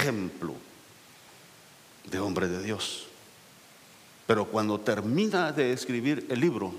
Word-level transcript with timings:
ejemplo 0.00 0.54
de 2.10 2.18
hombre 2.18 2.48
de 2.48 2.62
Dios. 2.62 3.06
Pero 4.26 4.46
cuando 4.46 4.80
termina 4.80 5.52
de 5.52 5.72
escribir 5.72 6.26
el 6.30 6.40
libro, 6.40 6.72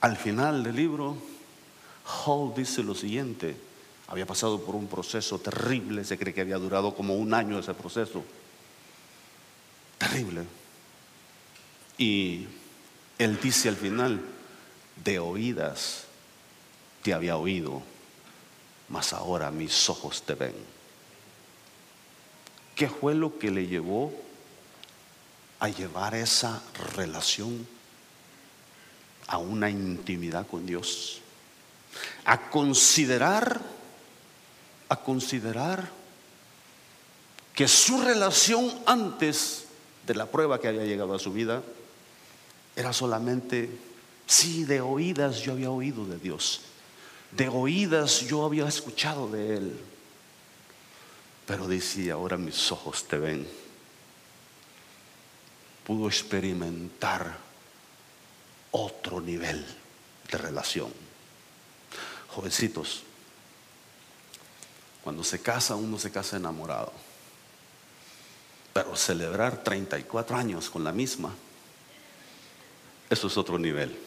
al 0.00 0.16
final 0.16 0.62
del 0.62 0.76
libro, 0.76 1.16
Hall 2.26 2.54
dice 2.54 2.82
lo 2.82 2.94
siguiente, 2.94 3.56
había 4.08 4.26
pasado 4.26 4.60
por 4.60 4.74
un 4.74 4.86
proceso 4.86 5.38
terrible, 5.38 6.04
se 6.04 6.18
cree 6.18 6.34
que 6.34 6.40
había 6.40 6.58
durado 6.58 6.94
como 6.94 7.14
un 7.14 7.34
año 7.34 7.58
ese 7.58 7.74
proceso, 7.74 8.24
terrible. 9.98 10.44
Y 11.98 12.46
él 13.18 13.38
dice 13.40 13.68
al 13.68 13.76
final, 13.76 14.20
de 15.04 15.18
oídas 15.18 16.04
te 17.02 17.14
había 17.14 17.36
oído, 17.36 17.82
mas 18.88 19.12
ahora 19.12 19.50
mis 19.50 19.88
ojos 19.88 20.22
te 20.22 20.34
ven. 20.34 20.79
¿Qué 22.74 22.88
fue 22.88 23.14
lo 23.14 23.38
que 23.38 23.50
le 23.50 23.66
llevó 23.66 24.12
a 25.58 25.68
llevar 25.68 26.14
esa 26.14 26.62
relación 26.94 27.66
a 29.26 29.38
una 29.38 29.70
intimidad 29.70 30.46
con 30.46 30.66
Dios? 30.66 31.20
A 32.24 32.50
considerar, 32.50 33.60
a 34.88 34.96
considerar 34.96 35.90
que 37.54 37.68
su 37.68 38.00
relación 38.00 38.72
antes 38.86 39.66
de 40.06 40.14
la 40.14 40.26
prueba 40.26 40.60
que 40.60 40.68
había 40.68 40.84
llegado 40.84 41.14
a 41.14 41.18
su 41.18 41.32
vida 41.32 41.62
era 42.74 42.92
solamente, 42.92 43.68
sí, 44.26 44.64
de 44.64 44.80
oídas 44.80 45.40
yo 45.40 45.52
había 45.52 45.70
oído 45.70 46.06
de 46.06 46.18
Dios, 46.18 46.62
de 47.32 47.48
oídas 47.48 48.20
yo 48.22 48.44
había 48.44 48.66
escuchado 48.66 49.28
de 49.28 49.56
Él. 49.56 49.78
Pero 51.50 51.66
dice, 51.66 52.12
ahora 52.12 52.36
mis 52.36 52.70
ojos 52.70 53.08
te 53.08 53.18
ven. 53.18 53.44
Pudo 55.84 56.06
experimentar 56.06 57.36
otro 58.70 59.20
nivel 59.20 59.66
de 60.30 60.38
relación. 60.38 60.92
Jovencitos, 62.28 63.02
cuando 65.02 65.24
se 65.24 65.42
casa 65.42 65.74
uno 65.74 65.98
se 65.98 66.12
casa 66.12 66.36
enamorado. 66.36 66.92
Pero 68.72 68.94
celebrar 68.94 69.64
34 69.64 70.36
años 70.36 70.70
con 70.70 70.84
la 70.84 70.92
misma, 70.92 71.34
eso 73.10 73.26
es 73.26 73.36
otro 73.36 73.58
nivel. 73.58 73.98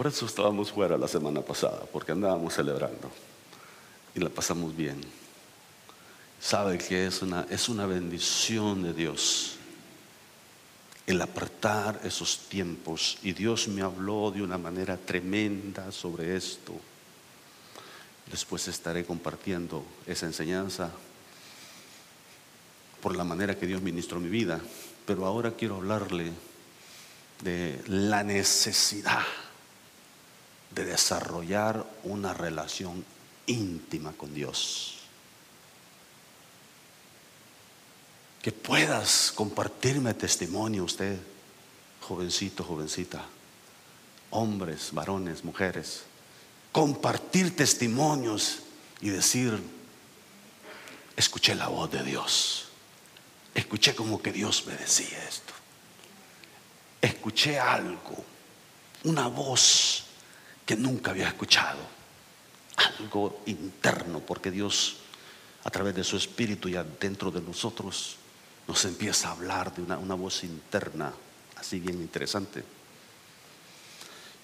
Por 0.00 0.06
eso 0.06 0.24
estábamos 0.24 0.72
fuera 0.72 0.96
la 0.96 1.06
semana 1.06 1.42
pasada, 1.42 1.82
porque 1.92 2.12
andábamos 2.12 2.54
celebrando 2.54 3.10
y 4.14 4.20
la 4.20 4.30
pasamos 4.30 4.74
bien. 4.74 4.98
Sabe 6.40 6.78
que 6.78 7.06
es 7.06 7.20
una, 7.20 7.46
es 7.50 7.68
una 7.68 7.84
bendición 7.84 8.82
de 8.82 8.94
Dios 8.94 9.56
el 11.06 11.20
apartar 11.20 12.00
esos 12.02 12.48
tiempos. 12.48 13.18
Y 13.22 13.32
Dios 13.32 13.68
me 13.68 13.82
habló 13.82 14.30
de 14.30 14.40
una 14.40 14.56
manera 14.56 14.96
tremenda 14.96 15.92
sobre 15.92 16.34
esto. 16.34 16.72
Después 18.30 18.68
estaré 18.68 19.04
compartiendo 19.04 19.84
esa 20.06 20.24
enseñanza 20.24 20.92
por 23.02 23.14
la 23.14 23.24
manera 23.24 23.54
que 23.54 23.66
Dios 23.66 23.82
ministró 23.82 24.18
mi 24.18 24.30
vida. 24.30 24.62
Pero 25.04 25.26
ahora 25.26 25.50
quiero 25.50 25.76
hablarle 25.76 26.32
de 27.42 27.82
la 27.86 28.24
necesidad 28.24 29.26
de 30.70 30.84
desarrollar 30.84 31.84
una 32.04 32.32
relación 32.32 33.04
íntima 33.46 34.12
con 34.12 34.32
Dios. 34.34 34.96
Que 38.42 38.52
puedas 38.52 39.32
compartirme 39.34 40.14
testimonio 40.14 40.84
usted, 40.84 41.18
jovencito, 42.00 42.64
jovencita, 42.64 43.24
hombres, 44.30 44.90
varones, 44.92 45.44
mujeres, 45.44 46.02
compartir 46.72 47.54
testimonios 47.54 48.60
y 49.00 49.10
decir, 49.10 49.60
escuché 51.16 51.54
la 51.54 51.68
voz 51.68 51.90
de 51.90 52.02
Dios, 52.02 52.68
escuché 53.54 53.94
como 53.94 54.22
que 54.22 54.32
Dios 54.32 54.64
me 54.66 54.74
decía 54.74 55.22
esto, 55.28 55.52
escuché 57.02 57.58
algo, 57.58 58.24
una 59.04 59.26
voz 59.26 60.04
que 60.70 60.76
nunca 60.76 61.10
había 61.10 61.26
escuchado, 61.26 61.80
algo 62.76 63.42
interno, 63.46 64.20
porque 64.20 64.52
Dios 64.52 64.98
a 65.64 65.70
través 65.70 65.96
de 65.96 66.04
su 66.04 66.16
espíritu 66.16 66.68
y 66.68 66.76
dentro 67.00 67.32
de 67.32 67.40
nosotros 67.40 68.14
nos 68.68 68.84
empieza 68.84 69.30
a 69.30 69.32
hablar 69.32 69.74
de 69.74 69.82
una, 69.82 70.14
voz 70.14 70.44
interna, 70.44 71.12
así 71.56 71.80
bien 71.80 72.00
interesante. 72.00 72.62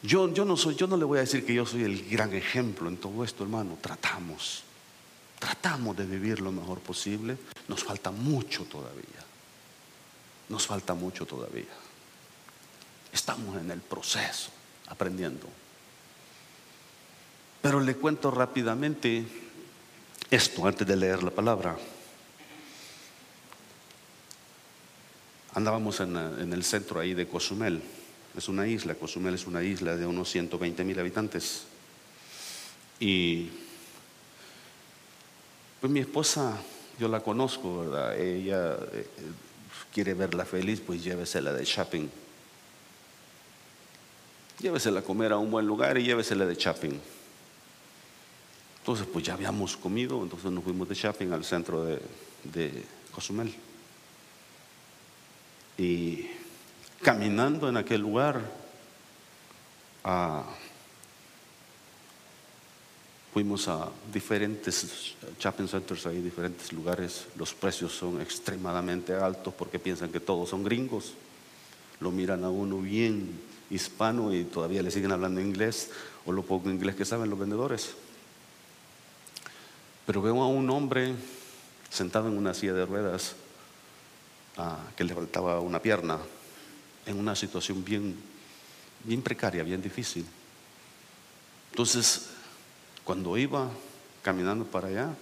Yo, 0.02 0.34
yo, 0.34 0.44
no 0.44 0.56
soy, 0.56 0.74
yo 0.74 0.88
no 0.88 0.96
le 0.96 1.04
voy 1.04 1.18
a 1.18 1.20
decir 1.20 1.46
que 1.46 1.54
yo 1.54 1.64
soy 1.64 1.84
el 1.84 2.10
gran 2.10 2.34
ejemplo 2.34 2.88
en 2.88 2.96
todo 2.96 3.22
esto, 3.22 3.44
hermano. 3.44 3.78
Tratamos, 3.80 4.64
tratamos 5.38 5.96
de 5.96 6.06
vivir 6.06 6.40
lo 6.40 6.50
mejor 6.50 6.80
posible. 6.80 7.38
Nos 7.68 7.84
falta 7.84 8.10
mucho 8.10 8.64
todavía. 8.64 9.22
Nos 10.48 10.66
falta 10.66 10.92
mucho 10.92 11.24
todavía. 11.24 11.70
Estamos 13.12 13.56
en 13.58 13.70
el 13.70 13.80
proceso, 13.80 14.50
aprendiendo. 14.88 15.46
Pero 17.66 17.80
le 17.80 17.96
cuento 17.96 18.30
rápidamente 18.30 19.24
esto 20.30 20.68
antes 20.68 20.86
de 20.86 20.94
leer 20.94 21.24
la 21.24 21.32
palabra. 21.32 21.76
Andábamos 25.52 25.98
en, 25.98 26.52
el 26.52 26.62
centro 26.62 27.00
ahí 27.00 27.12
de 27.12 27.26
Cozumel. 27.26 27.82
Es 28.36 28.48
una 28.48 28.68
isla, 28.68 28.94
Cozumel 28.94 29.34
es 29.34 29.48
una 29.48 29.64
isla 29.64 29.96
de 29.96 30.06
unos 30.06 30.30
120 30.30 30.84
mil 30.84 30.96
habitantes. 31.00 31.64
Y 33.00 33.48
pues 35.80 35.92
mi 35.92 35.98
esposa, 35.98 36.62
yo 37.00 37.08
la 37.08 37.18
conozco, 37.18 37.80
¿verdad? 37.80 38.16
Ella 38.16 38.76
eh, 38.92 39.08
quiere 39.92 40.14
verla 40.14 40.44
feliz, 40.44 40.80
pues 40.86 41.02
llévesela 41.02 41.52
de 41.52 41.64
shopping. 41.64 42.08
Llévesela 44.60 45.00
a 45.00 45.02
comer 45.02 45.32
a 45.32 45.38
un 45.38 45.50
buen 45.50 45.66
lugar 45.66 45.98
y 45.98 46.04
llévesela 46.04 46.46
de 46.46 46.54
shopping. 46.54 47.00
Entonces, 48.86 49.08
pues 49.12 49.24
ya 49.24 49.34
habíamos 49.34 49.76
comido, 49.76 50.22
entonces 50.22 50.48
nos 50.52 50.62
fuimos 50.62 50.88
de 50.88 50.94
shopping 50.94 51.32
al 51.32 51.44
centro 51.44 51.82
de, 51.82 52.84
Cozumel. 53.12 53.52
Y 55.76 56.26
caminando 57.02 57.68
en 57.68 57.78
aquel 57.78 58.00
lugar, 58.00 58.40
fuimos 63.32 63.66
a 63.66 63.90
diferentes 64.14 65.16
shopping 65.36 65.66
centers, 65.66 66.06
hay 66.06 66.22
diferentes 66.22 66.72
lugares. 66.72 67.26
Los 67.34 67.54
precios 67.54 67.90
son 67.90 68.20
extremadamente 68.20 69.14
altos 69.14 69.52
porque 69.52 69.80
piensan 69.80 70.12
que 70.12 70.20
todos 70.20 70.48
son 70.50 70.62
gringos. 70.62 71.14
Lo 71.98 72.12
miran 72.12 72.44
a 72.44 72.50
uno 72.50 72.78
bien 72.78 73.32
hispano 73.68 74.32
y 74.32 74.44
todavía 74.44 74.80
le 74.80 74.92
siguen 74.92 75.10
hablando 75.10 75.40
inglés 75.40 75.90
o 76.24 76.30
lo 76.30 76.44
poco 76.44 76.70
inglés 76.70 76.94
que 76.94 77.04
saben 77.04 77.28
los 77.28 77.38
vendedores. 77.40 77.96
Pero 80.06 80.22
veo 80.22 80.40
a 80.42 80.46
un 80.46 80.70
hombre 80.70 81.14
sentado 81.90 82.28
en 82.28 82.38
una 82.38 82.54
silla 82.54 82.72
de 82.72 82.86
ruedas 82.86 83.34
ah, 84.56 84.78
que 84.96 85.04
le 85.04 85.14
faltaba 85.14 85.60
una 85.60 85.82
pierna 85.82 86.18
en 87.06 87.18
una 87.18 87.34
situación 87.34 87.84
bien, 87.84 88.16
bien 89.04 89.22
precaria, 89.22 89.62
bien 89.62 89.82
difícil. 89.82 90.26
Entonces, 91.70 92.28
cuando 93.04 93.36
iba 93.36 93.68
caminando 94.22 94.64
para 94.64 94.88
allá, 94.88 95.14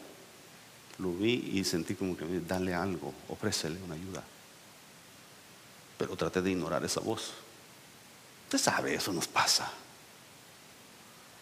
lo 0.99 1.13
vi 1.13 1.53
y 1.55 1.65
sentí 1.65 1.95
como 1.95 2.17
que 2.17 2.25
dale 2.41 2.75
algo, 2.75 3.13
ofrécele 3.29 3.81
una 3.83 3.95
ayuda. 3.95 4.23
Pero 5.99 6.17
traté 6.17 6.43
de 6.43 6.51
ignorar 6.51 6.85
esa 6.85 7.01
voz. 7.01 7.33
Usted 8.45 8.59
sabe, 8.59 8.95
eso 8.95 9.13
nos 9.13 9.27
pasa. 9.27 9.71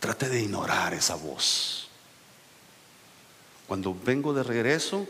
Traté 0.01 0.29
de 0.29 0.41
ignorar 0.41 0.95
esa 0.95 1.15
voz. 1.15 1.82
Cuando 3.67 3.95
vengo 3.95 4.35
de 4.35 4.43
regreso, 4.43 5.07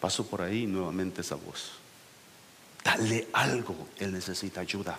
paso 0.00 0.26
por 0.26 0.42
ahí 0.42 0.66
nuevamente 0.66 1.22
esa 1.22 1.36
voz. 1.36 1.72
Dale 2.84 3.28
algo, 3.32 3.88
él 3.98 4.12
necesita 4.12 4.60
ayuda. 4.60 4.98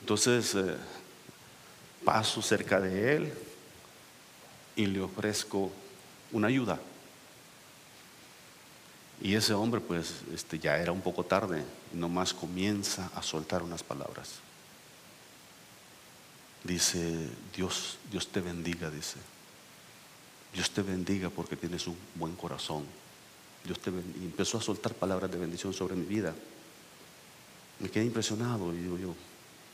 Entonces 0.00 0.54
eh, 0.54 0.76
paso 2.04 2.40
cerca 2.40 2.80
de 2.80 3.16
él 3.16 3.34
y 4.76 4.86
le 4.86 5.00
ofrezco 5.00 5.70
una 6.32 6.48
ayuda. 6.48 6.78
Y 9.20 9.34
ese 9.34 9.52
hombre 9.52 9.80
pues 9.80 10.22
este, 10.32 10.58
ya 10.58 10.78
era 10.78 10.92
un 10.92 11.02
poco 11.02 11.24
tarde, 11.24 11.64
nomás 11.92 12.32
comienza 12.32 13.10
a 13.14 13.22
soltar 13.22 13.62
unas 13.62 13.82
palabras. 13.82 14.40
Dice, 16.64 17.28
Dios, 17.54 17.98
Dios 18.10 18.28
te 18.28 18.40
bendiga, 18.40 18.90
dice. 18.90 19.18
Dios 20.52 20.70
te 20.70 20.82
bendiga 20.82 21.30
porque 21.30 21.56
tienes 21.56 21.86
un 21.86 21.96
buen 22.14 22.34
corazón. 22.34 22.84
Dios 23.64 23.78
te 23.78 23.90
y 23.90 24.24
empezó 24.24 24.58
a 24.58 24.62
soltar 24.62 24.94
palabras 24.94 25.30
de 25.30 25.38
bendición 25.38 25.72
sobre 25.72 25.94
mi 25.94 26.06
vida. 26.06 26.34
Me 27.78 27.90
quedé 27.90 28.04
impresionado 28.04 28.74
y 28.74 28.78
digo 28.78 28.98
yo, 28.98 29.14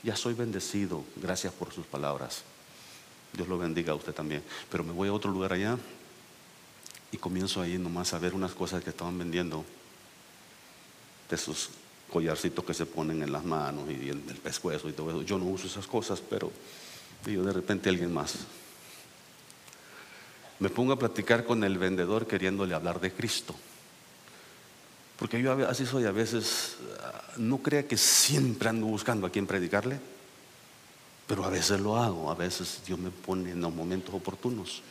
ya 0.03 0.15
soy 0.15 0.33
bendecido, 0.33 1.03
gracias 1.15 1.53
por 1.53 1.73
sus 1.73 1.85
palabras. 1.85 2.43
Dios 3.33 3.47
lo 3.47 3.57
bendiga 3.57 3.91
a 3.91 3.95
usted 3.95 4.13
también. 4.13 4.43
Pero 4.69 4.83
me 4.83 4.91
voy 4.91 5.09
a 5.09 5.13
otro 5.13 5.31
lugar 5.31 5.53
allá 5.53 5.77
y 7.11 7.17
comienzo 7.17 7.61
ahí 7.61 7.77
nomás 7.77 8.13
a 8.13 8.19
ver 8.19 8.33
unas 8.33 8.53
cosas 8.53 8.83
que 8.83 8.91
estaban 8.91 9.17
vendiendo 9.17 9.65
de 11.29 11.35
esos 11.35 11.69
collarcitos 12.11 12.63
que 12.63 12.73
se 12.73 12.85
ponen 12.85 13.21
en 13.21 13.31
las 13.31 13.43
manos 13.43 13.89
y 13.89 14.09
el, 14.09 14.23
el 14.29 14.37
pescuezo 14.37 14.89
y 14.89 14.93
todo 14.93 15.09
eso. 15.09 15.21
Yo 15.23 15.37
no 15.37 15.45
uso 15.45 15.67
esas 15.67 15.87
cosas, 15.87 16.21
pero 16.21 16.51
digo, 17.25 17.43
de 17.43 17.53
repente 17.53 17.89
alguien 17.89 18.13
más. 18.13 18.35
Me 20.59 20.69
pongo 20.69 20.93
a 20.93 20.99
platicar 20.99 21.43
con 21.45 21.63
el 21.63 21.77
vendedor 21.77 22.25
queriéndole 22.25 22.73
hablar 22.73 22.99
de 22.99 23.11
Cristo. 23.11 23.55
Porque 25.17 25.41
yo 25.41 25.67
así 25.67 25.85
soy 25.85 26.05
a 26.05 26.11
veces, 26.11 26.77
ah, 27.01 27.23
no 27.37 27.57
crea 27.57 27.87
que 27.87 27.97
siempre 27.97 28.69
ando 28.69 28.85
buscando 28.85 29.25
a 29.25 29.31
quien 29.31 29.47
predicarle, 29.47 29.99
pero 31.25 31.43
a 31.43 31.49
veces 31.49 31.79
lo 31.79 31.97
hago, 31.97 32.31
a 32.31 32.35
veces 32.35 32.81
Dios 32.85 32.99
me 32.99 33.09
pone 33.09 33.51
en 33.51 33.61
los 33.61 33.73
momentos 33.73 34.13
oportunos. 34.13 34.83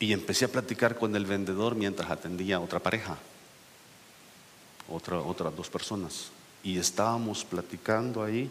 Y 0.00 0.12
empecé 0.12 0.44
a 0.44 0.48
platicar 0.48 0.96
con 0.96 1.14
el 1.16 1.26
vendedor 1.26 1.74
mientras 1.74 2.10
atendía 2.10 2.56
a 2.56 2.60
otra 2.60 2.78
pareja, 2.78 3.18
otra, 4.88 5.18
otras 5.20 5.54
dos 5.56 5.68
personas. 5.68 6.30
Y 6.62 6.78
estábamos 6.78 7.44
platicando 7.44 8.22
ahí, 8.22 8.50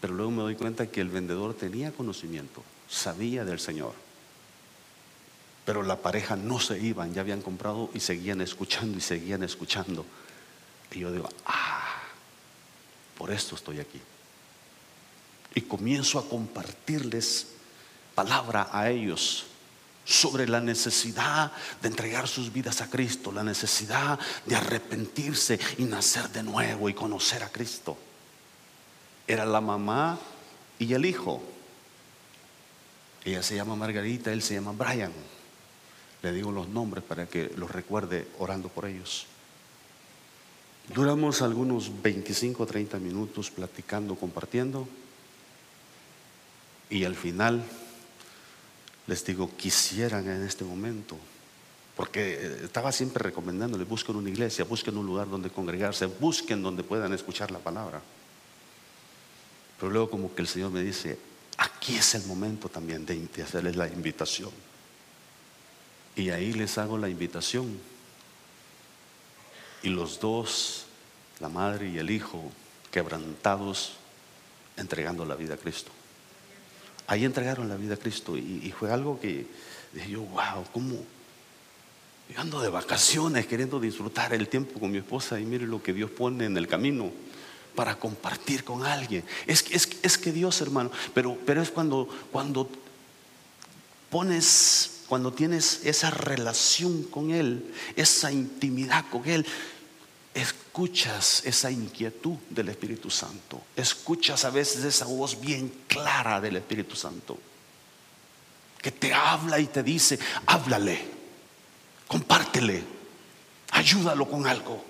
pero 0.00 0.14
luego 0.14 0.30
me 0.30 0.42
doy 0.42 0.54
cuenta 0.54 0.86
que 0.86 1.00
el 1.00 1.08
vendedor 1.08 1.54
tenía 1.54 1.92
conocimiento, 1.92 2.62
sabía 2.88 3.44
del 3.44 3.60
Señor. 3.60 3.92
Pero 5.64 5.82
la 5.82 5.96
pareja 5.96 6.36
no 6.36 6.58
se 6.58 6.78
iban, 6.78 7.12
ya 7.12 7.20
habían 7.20 7.42
comprado 7.42 7.90
y 7.94 8.00
seguían 8.00 8.40
escuchando 8.40 8.96
y 8.96 9.00
seguían 9.00 9.42
escuchando. 9.42 10.04
Y 10.92 11.00
yo 11.00 11.12
digo, 11.12 11.28
ah, 11.46 12.02
por 13.16 13.30
esto 13.30 13.54
estoy 13.54 13.80
aquí. 13.80 14.00
Y 15.54 15.62
comienzo 15.62 16.18
a 16.18 16.28
compartirles 16.28 17.48
palabra 18.14 18.68
a 18.72 18.90
ellos 18.90 19.46
sobre 20.10 20.48
la 20.48 20.60
necesidad 20.60 21.52
de 21.80 21.86
entregar 21.86 22.26
sus 22.26 22.52
vidas 22.52 22.80
a 22.80 22.90
Cristo, 22.90 23.30
la 23.30 23.44
necesidad 23.44 24.18
de 24.44 24.56
arrepentirse 24.56 25.60
y 25.78 25.84
nacer 25.84 26.28
de 26.30 26.42
nuevo 26.42 26.88
y 26.88 26.94
conocer 26.94 27.44
a 27.44 27.48
Cristo. 27.48 27.96
Era 29.28 29.44
la 29.44 29.60
mamá 29.60 30.18
y 30.80 30.92
el 30.94 31.04
hijo. 31.06 31.40
Ella 33.24 33.40
se 33.44 33.54
llama 33.54 33.76
Margarita, 33.76 34.32
él 34.32 34.42
se 34.42 34.54
llama 34.54 34.72
Brian. 34.72 35.12
Le 36.22 36.32
digo 36.32 36.50
los 36.50 36.68
nombres 36.68 37.04
para 37.04 37.26
que 37.26 37.52
los 37.56 37.70
recuerde 37.70 38.26
orando 38.40 38.68
por 38.68 38.86
ellos. 38.86 39.26
Duramos 40.92 41.40
algunos 41.40 42.02
25 42.02 42.64
o 42.64 42.66
30 42.66 42.98
minutos 42.98 43.48
platicando, 43.52 44.16
compartiendo. 44.16 44.88
Y 46.90 47.04
al 47.04 47.14
final 47.14 47.64
les 49.10 49.24
digo, 49.24 49.50
quisieran 49.56 50.28
en 50.28 50.44
este 50.44 50.64
momento, 50.64 51.16
porque 51.96 52.60
estaba 52.62 52.92
siempre 52.92 53.24
recomendándoles, 53.24 53.88
busquen 53.88 54.14
una 54.14 54.30
iglesia, 54.30 54.64
busquen 54.64 54.96
un 54.96 55.04
lugar 55.04 55.28
donde 55.28 55.50
congregarse, 55.50 56.06
busquen 56.06 56.62
donde 56.62 56.84
puedan 56.84 57.12
escuchar 57.12 57.50
la 57.50 57.58
palabra. 57.58 58.00
Pero 59.80 59.90
luego 59.90 60.10
como 60.10 60.32
que 60.32 60.42
el 60.42 60.46
Señor 60.46 60.70
me 60.70 60.80
dice, 60.84 61.18
aquí 61.56 61.96
es 61.96 62.14
el 62.14 62.24
momento 62.26 62.68
también 62.68 63.04
de, 63.04 63.18
de 63.18 63.42
hacerles 63.42 63.74
la 63.74 63.88
invitación. 63.88 64.52
Y 66.14 66.30
ahí 66.30 66.52
les 66.52 66.78
hago 66.78 66.96
la 66.96 67.08
invitación. 67.08 67.80
Y 69.82 69.88
los 69.88 70.20
dos, 70.20 70.84
la 71.40 71.48
madre 71.48 71.88
y 71.88 71.98
el 71.98 72.10
hijo, 72.10 72.52
quebrantados, 72.92 73.94
entregando 74.76 75.24
la 75.24 75.34
vida 75.34 75.54
a 75.54 75.56
Cristo. 75.56 75.90
Ahí 77.10 77.24
entregaron 77.24 77.68
la 77.68 77.74
vida 77.74 77.94
a 77.94 77.96
Cristo 77.96 78.36
y, 78.36 78.72
fue 78.78 78.92
algo 78.92 79.18
que 79.18 79.44
dije 79.92 80.10
yo, 80.12 80.20
wow, 80.20 80.64
¿cómo? 80.72 80.94
Yo 82.32 82.40
ando 82.40 82.60
de 82.60 82.68
vacaciones 82.68 83.48
queriendo 83.48 83.80
disfrutar 83.80 84.32
el 84.32 84.46
tiempo 84.46 84.78
con 84.78 84.92
mi 84.92 84.98
esposa 84.98 85.40
y 85.40 85.44
mire 85.44 85.66
lo 85.66 85.82
que 85.82 85.92
Dios 85.92 86.08
pone 86.08 86.44
en 86.44 86.56
el 86.56 86.68
camino 86.68 87.10
para 87.74 87.96
compartir 87.96 88.62
con 88.62 88.84
alguien. 88.84 89.24
Es, 89.48 89.64
es, 89.72 89.90
es 90.04 90.18
que 90.18 90.30
Dios, 90.30 90.60
hermano, 90.60 90.92
pero, 91.12 91.36
pero 91.44 91.60
es 91.60 91.72
cuando, 91.72 92.08
cuando 92.30 92.70
pones 94.08 94.98
cuando 95.08 95.32
tienes 95.32 95.84
esa 95.86 96.12
relación 96.12 97.02
con 97.02 97.32
Él, 97.32 97.74
esa 97.96 98.30
intimidad 98.30 99.04
con 99.10 99.28
Él, 99.28 99.44
escuchas 100.70 101.42
esa 101.46 101.68
inquietud 101.68 102.36
del 102.48 102.68
Espíritu 102.68 103.10
Santo, 103.10 103.60
escuchas 103.74 104.44
a 104.44 104.50
veces 104.50 104.84
esa 104.84 105.04
voz 105.04 105.40
bien 105.40 105.68
clara 105.88 106.40
del 106.40 106.56
Espíritu 106.58 106.94
Santo, 106.94 107.36
que 108.80 108.92
te 108.92 109.12
habla 109.12 109.58
y 109.58 109.66
te 109.66 109.82
dice, 109.82 110.16
háblale, 110.46 111.00
compártele, 112.06 112.84
ayúdalo 113.72 114.30
con 114.30 114.46
algo. 114.46 114.84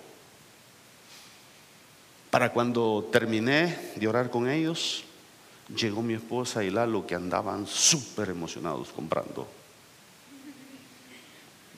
Para 2.30 2.52
cuando 2.52 3.08
terminé 3.10 3.92
de 3.96 4.06
orar 4.06 4.28
con 4.28 4.50
ellos, 4.50 5.04
llegó 5.74 6.02
mi 6.02 6.12
esposa 6.12 6.62
y 6.62 6.68
Lalo 6.68 7.06
que 7.06 7.14
andaban 7.14 7.66
súper 7.66 8.28
emocionados 8.28 8.90
comprando 8.90 9.48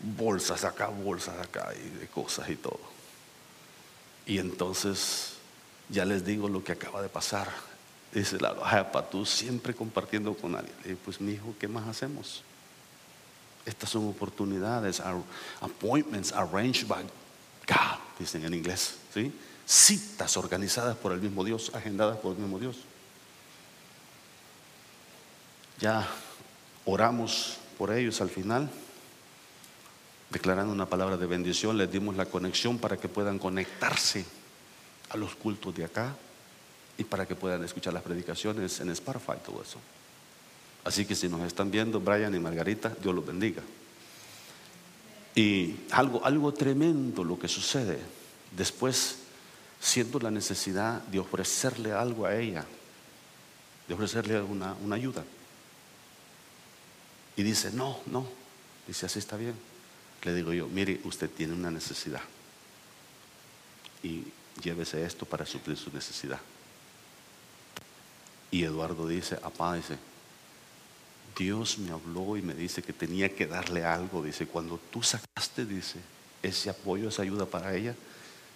bolsas 0.02 0.64
acá, 0.64 0.88
bolsas 0.88 1.38
acá 1.38 1.72
y 1.76 2.00
de 2.00 2.08
cosas 2.08 2.50
y 2.50 2.56
todo. 2.56 2.91
Y 4.26 4.38
entonces 4.38 5.34
ya 5.88 6.04
les 6.04 6.24
digo 6.24 6.48
lo 6.48 6.62
que 6.62 6.72
acaba 6.72 7.02
de 7.02 7.08
pasar. 7.08 7.48
Dice 8.12 8.38
la 8.38 8.54
para 8.92 9.08
tú 9.08 9.24
siempre 9.24 9.74
compartiendo 9.74 10.34
con 10.34 10.54
alguien. 10.54 10.98
Pues 11.04 11.20
mi 11.20 11.32
hijo, 11.32 11.54
¿qué 11.58 11.68
más 11.68 11.88
hacemos? 11.88 12.42
Estas 13.64 13.90
son 13.90 14.08
oportunidades, 14.08 15.00
appointments 15.60 16.32
arranged 16.32 16.86
by 16.86 17.02
God, 17.66 17.98
dicen 18.18 18.44
en 18.44 18.54
inglés. 18.54 18.96
Citas 19.64 20.36
organizadas 20.36 20.96
por 20.96 21.12
el 21.12 21.20
mismo 21.20 21.44
Dios, 21.44 21.70
agendadas 21.74 22.18
por 22.18 22.32
el 22.32 22.38
mismo 22.38 22.58
Dios. 22.58 22.78
Ya 25.78 26.08
oramos 26.84 27.56
por 27.78 27.92
ellos 27.92 28.20
al 28.20 28.30
final 28.30 28.70
declarando 30.32 30.72
una 30.72 30.86
palabra 30.86 31.18
de 31.18 31.26
bendición, 31.26 31.76
les 31.76 31.92
dimos 31.92 32.16
la 32.16 32.24
conexión 32.24 32.78
para 32.78 32.96
que 32.96 33.08
puedan 33.08 33.38
conectarse 33.38 34.24
a 35.10 35.16
los 35.18 35.34
cultos 35.34 35.74
de 35.74 35.84
acá 35.84 36.16
y 36.96 37.04
para 37.04 37.26
que 37.26 37.36
puedan 37.36 37.62
escuchar 37.62 37.92
las 37.92 38.02
predicaciones 38.02 38.80
en 38.80 38.88
Spotify, 38.90 39.34
todo 39.44 39.62
eso. 39.62 39.78
Así 40.84 41.04
que 41.04 41.14
si 41.14 41.28
nos 41.28 41.42
están 41.42 41.70
viendo, 41.70 42.00
Brian 42.00 42.34
y 42.34 42.40
Margarita, 42.40 42.92
Dios 43.00 43.14
los 43.14 43.26
bendiga. 43.26 43.62
Y 45.34 45.76
algo, 45.90 46.24
algo 46.24 46.52
tremendo 46.52 47.22
lo 47.24 47.38
que 47.38 47.48
sucede. 47.48 47.98
Después 48.56 49.18
siento 49.80 50.18
la 50.18 50.30
necesidad 50.30 51.02
de 51.02 51.18
ofrecerle 51.18 51.92
algo 51.92 52.24
a 52.24 52.34
ella, 52.34 52.64
de 53.86 53.94
ofrecerle 53.94 54.40
una, 54.40 54.74
una 54.82 54.96
ayuda. 54.96 55.24
Y 57.36 57.42
dice, 57.42 57.70
no, 57.72 58.00
no, 58.06 58.26
dice, 58.86 59.06
así 59.06 59.18
está 59.18 59.36
bien 59.36 59.71
le 60.22 60.34
digo 60.34 60.52
yo, 60.52 60.68
mire, 60.68 61.00
usted 61.04 61.28
tiene 61.30 61.54
una 61.54 61.70
necesidad 61.70 62.22
y 64.02 64.24
llévese 64.62 65.04
esto 65.04 65.26
para 65.26 65.46
suplir 65.46 65.76
su 65.76 65.92
necesidad. 65.92 66.40
Y 68.50 68.64
Eduardo 68.64 69.06
dice, 69.08 69.38
apá, 69.42 69.74
dice, 69.74 69.96
Dios 71.36 71.78
me 71.78 71.90
habló 71.90 72.36
y 72.36 72.42
me 72.42 72.54
dice 72.54 72.82
que 72.82 72.92
tenía 72.92 73.34
que 73.34 73.46
darle 73.46 73.84
algo. 73.84 74.22
Dice, 74.22 74.46
cuando 74.46 74.78
tú 74.90 75.02
sacaste, 75.02 75.64
dice, 75.64 75.98
ese 76.42 76.70
apoyo, 76.70 77.08
esa 77.08 77.22
ayuda 77.22 77.46
para 77.46 77.74
ella, 77.74 77.94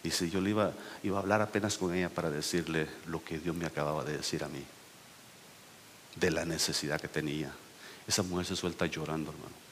dice, 0.03 0.29
yo 0.29 0.41
le 0.41 0.51
iba, 0.51 0.73
iba 1.03 1.17
a 1.17 1.21
hablar 1.21 1.41
apenas 1.41 1.79
con 1.79 1.95
ella 1.95 2.11
para 2.11 2.31
decirle 2.31 2.89
lo 3.07 3.25
que 3.25 3.39
Dios 3.39 3.57
me 3.57 3.67
acababa 3.67 4.05
de 4.05 4.19
decir 4.19 4.45
a 4.45 4.49
mí, 4.49 4.63
de 6.17 6.31
la 6.31 6.45
necesidad 6.45 7.01
que 7.01 7.09
tenía. 7.09 7.53
Esa 8.07 8.23
mujer 8.23 8.47
se 8.47 8.57
suelta 8.57 8.87
llorando, 8.87 9.31
hermano. 9.31 9.66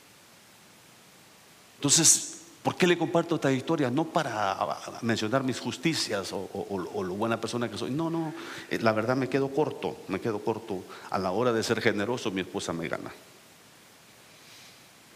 Entonces, 1.77 2.35
¿por 2.63 2.77
qué 2.77 2.87
le 2.87 2.97
comparto 2.97 3.35
esta 3.35 3.53
historia? 3.53 3.91
No 3.91 4.05
para 4.05 4.79
mencionar 5.03 5.45
mis 5.45 5.61
justicias 5.61 6.31
o, 6.33 7.03
lo 7.03 7.15
buena 7.15 7.41
persona 7.41 7.71
que 7.71 7.77
soy. 7.77 7.91
No, 7.91 8.11
no, 8.11 8.33
eh, 8.71 8.79
la 8.81 8.93
verdad 8.93 9.17
me 9.17 9.29
quedo 9.29 9.51
corto, 9.51 9.99
me 10.09 10.21
quedo 10.21 10.39
corto. 10.39 10.83
A 11.11 11.19
la 11.19 11.31
hora 11.31 11.53
de 11.53 11.63
ser 11.63 11.81
generoso, 11.81 12.31
mi 12.31 12.41
esposa 12.41 12.73
me 12.73 12.89
gana. 12.89 13.13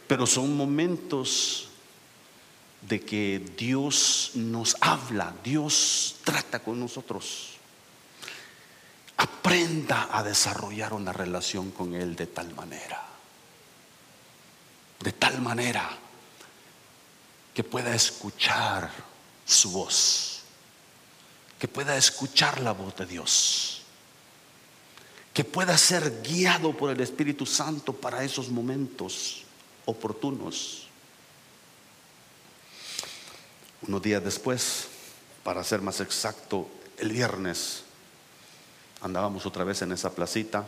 Pero 0.06 0.26
son 0.26 0.56
momentos 0.56 1.68
de 2.82 3.00
que 3.00 3.42
Dios 3.56 4.32
nos 4.34 4.76
habla, 4.80 5.34
Dios 5.42 6.16
trata 6.24 6.60
con 6.60 6.78
nosotros. 6.78 7.54
aprenda 9.16 10.08
a 10.12 10.22
desarrollar 10.22 10.92
una 10.92 11.12
relación 11.12 11.72
con 11.72 11.94
Él 11.94 12.14
de 12.14 12.26
tal 12.26 12.54
manera. 12.54 13.04
De 15.00 15.12
tal 15.12 15.40
manera 15.40 15.88
que 17.58 17.64
pueda 17.64 17.92
escuchar 17.92 18.88
su 19.44 19.72
voz. 19.72 20.42
Que 21.58 21.66
pueda 21.66 21.96
escuchar 21.96 22.60
la 22.60 22.70
voz 22.70 22.94
de 22.94 23.04
Dios. 23.04 23.82
Que 25.34 25.42
pueda 25.42 25.76
ser 25.76 26.22
guiado 26.22 26.72
por 26.72 26.90
el 26.90 27.00
Espíritu 27.00 27.46
Santo 27.46 27.92
para 27.92 28.22
esos 28.22 28.48
momentos 28.48 29.42
oportunos. 29.86 30.86
Unos 33.82 34.02
días 34.02 34.22
después, 34.22 34.86
para 35.42 35.64
ser 35.64 35.82
más 35.82 36.00
exacto, 36.00 36.68
el 36.96 37.10
viernes, 37.10 37.82
andábamos 39.00 39.46
otra 39.46 39.64
vez 39.64 39.82
en 39.82 39.90
esa 39.90 40.14
placita 40.14 40.64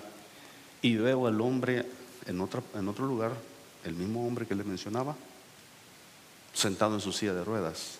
y 0.82 0.96
veo 0.96 1.28
al 1.28 1.40
hombre 1.40 1.86
en, 2.26 2.34
en 2.34 2.88
otro 2.88 3.06
lugar, 3.06 3.36
el 3.84 3.94
mismo 3.94 4.26
hombre 4.26 4.44
que 4.44 4.56
le 4.56 4.64
mencionaba, 4.64 5.14
sentado 6.54 6.94
en 6.94 7.00
su 7.00 7.12
silla 7.12 7.34
de 7.34 7.44
ruedas. 7.44 7.98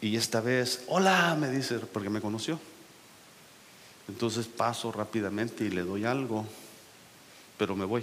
Y 0.00 0.16
esta 0.16 0.40
vez, 0.40 0.84
hola, 0.88 1.36
me 1.38 1.50
dice, 1.50 1.78
porque 1.78 2.08
me 2.08 2.20
conoció. 2.20 2.58
Entonces 4.08 4.46
paso 4.46 4.90
rápidamente 4.90 5.64
y 5.64 5.70
le 5.70 5.82
doy 5.82 6.04
algo, 6.04 6.46
pero 7.58 7.76
me 7.76 7.84
voy. 7.84 8.02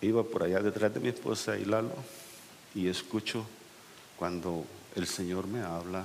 Iba 0.00 0.24
por 0.24 0.42
allá 0.42 0.60
detrás 0.60 0.92
de 0.92 1.00
mi 1.00 1.08
esposa 1.08 1.56
y 1.56 1.64
Lalo 1.64 1.94
y 2.74 2.88
escucho 2.88 3.46
cuando 4.16 4.64
el 4.94 5.06
Señor 5.06 5.46
me 5.46 5.62
habla 5.62 6.04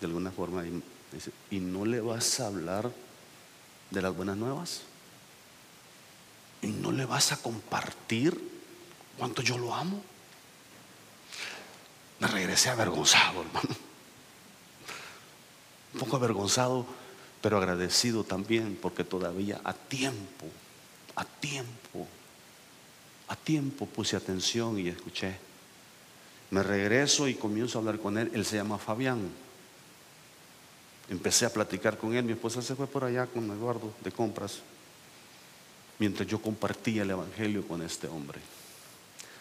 de 0.00 0.06
alguna 0.06 0.30
forma 0.30 0.66
y 0.66 0.82
dice, 1.12 1.30
¿y 1.50 1.58
no 1.58 1.84
le 1.84 2.00
vas 2.00 2.40
a 2.40 2.48
hablar 2.48 2.90
de 3.90 4.02
las 4.02 4.14
buenas 4.14 4.36
nuevas? 4.36 4.82
¿Y 6.62 6.68
no 6.68 6.92
le 6.92 7.04
vas 7.04 7.32
a 7.32 7.36
compartir 7.36 8.38
cuánto 9.18 9.42
yo 9.42 9.58
lo 9.58 9.74
amo? 9.74 10.02
Me 12.18 12.26
regresé 12.28 12.70
avergonzado, 12.70 13.42
hermano. 13.42 13.76
Un 15.94 16.00
poco 16.00 16.16
avergonzado, 16.16 16.86
pero 17.40 17.58
agradecido 17.58 18.24
también 18.24 18.78
porque 18.80 19.04
todavía 19.04 19.60
a 19.64 19.72
tiempo, 19.72 20.46
a 21.14 21.24
tiempo, 21.24 22.06
a 23.28 23.36
tiempo 23.36 23.86
puse 23.86 24.16
atención 24.16 24.78
y 24.78 24.88
escuché. 24.88 25.36
Me 26.50 26.62
regreso 26.62 27.28
y 27.28 27.34
comienzo 27.34 27.78
a 27.78 27.80
hablar 27.80 27.98
con 27.98 28.18
él. 28.18 28.30
Él 28.34 28.44
se 28.44 28.56
llama 28.56 28.78
Fabián. 28.78 29.28
Empecé 31.08 31.46
a 31.46 31.52
platicar 31.52 31.98
con 31.98 32.14
él. 32.14 32.24
Mi 32.24 32.32
esposa 32.32 32.62
se 32.62 32.74
fue 32.74 32.86
por 32.86 33.04
allá 33.04 33.26
con 33.26 33.50
Eduardo 33.50 33.92
de 34.02 34.12
compras. 34.12 34.60
Mientras 35.98 36.28
yo 36.28 36.40
compartía 36.40 37.02
el 37.02 37.10
Evangelio 37.10 37.66
con 37.66 37.82
este 37.82 38.06
hombre. 38.06 38.38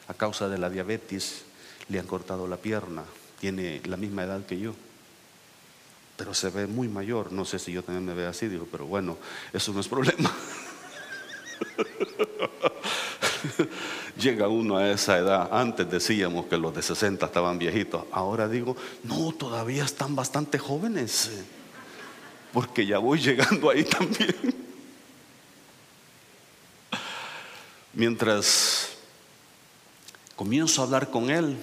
A 0.08 0.14
causa 0.14 0.48
de 0.48 0.58
la 0.58 0.70
diabetes 0.70 1.44
le 1.90 2.00
han 2.00 2.08
cortado 2.08 2.48
la 2.48 2.58
pierna. 2.58 3.04
Tiene 3.40 3.82
la 3.86 3.98
misma 3.98 4.24
edad 4.24 4.46
que 4.46 4.60
yo. 4.60 4.74
Pero 6.16 6.34
se 6.34 6.50
ve 6.50 6.68
muy 6.68 6.88
mayor. 6.88 7.32
No 7.32 7.44
sé 7.44 7.60
si 7.60 7.72
yo 7.72 7.84
también 7.84 8.06
me 8.06 8.14
veo 8.14 8.30
así. 8.30 8.48
Digo, 8.48 8.68
pero 8.72 8.86
bueno, 8.86 9.18
eso 9.52 9.74
no 9.74 9.82
es 9.82 9.88
problema. 9.88 10.34
Llega 14.18 14.48
uno 14.48 14.78
a 14.78 14.92
esa 14.92 15.18
edad, 15.18 15.50
antes 15.52 15.90
decíamos 15.90 16.46
que 16.46 16.58
los 16.58 16.74
de 16.74 16.82
60 16.82 17.26
estaban 17.26 17.60
viejitos, 17.60 18.06
ahora 18.12 18.48
digo, 18.48 18.76
no, 19.04 19.34
todavía 19.34 19.84
están 19.84 20.16
bastante 20.16 20.58
jóvenes, 20.58 21.32
porque 22.54 22.86
ya 22.86 22.98
voy 22.98 23.20
llegando 23.20 23.70
ahí 23.70 23.84
también. 23.84 24.65
Mientras 27.96 28.90
comienzo 30.36 30.82
a 30.82 30.84
hablar 30.84 31.10
con 31.10 31.30
él, 31.30 31.56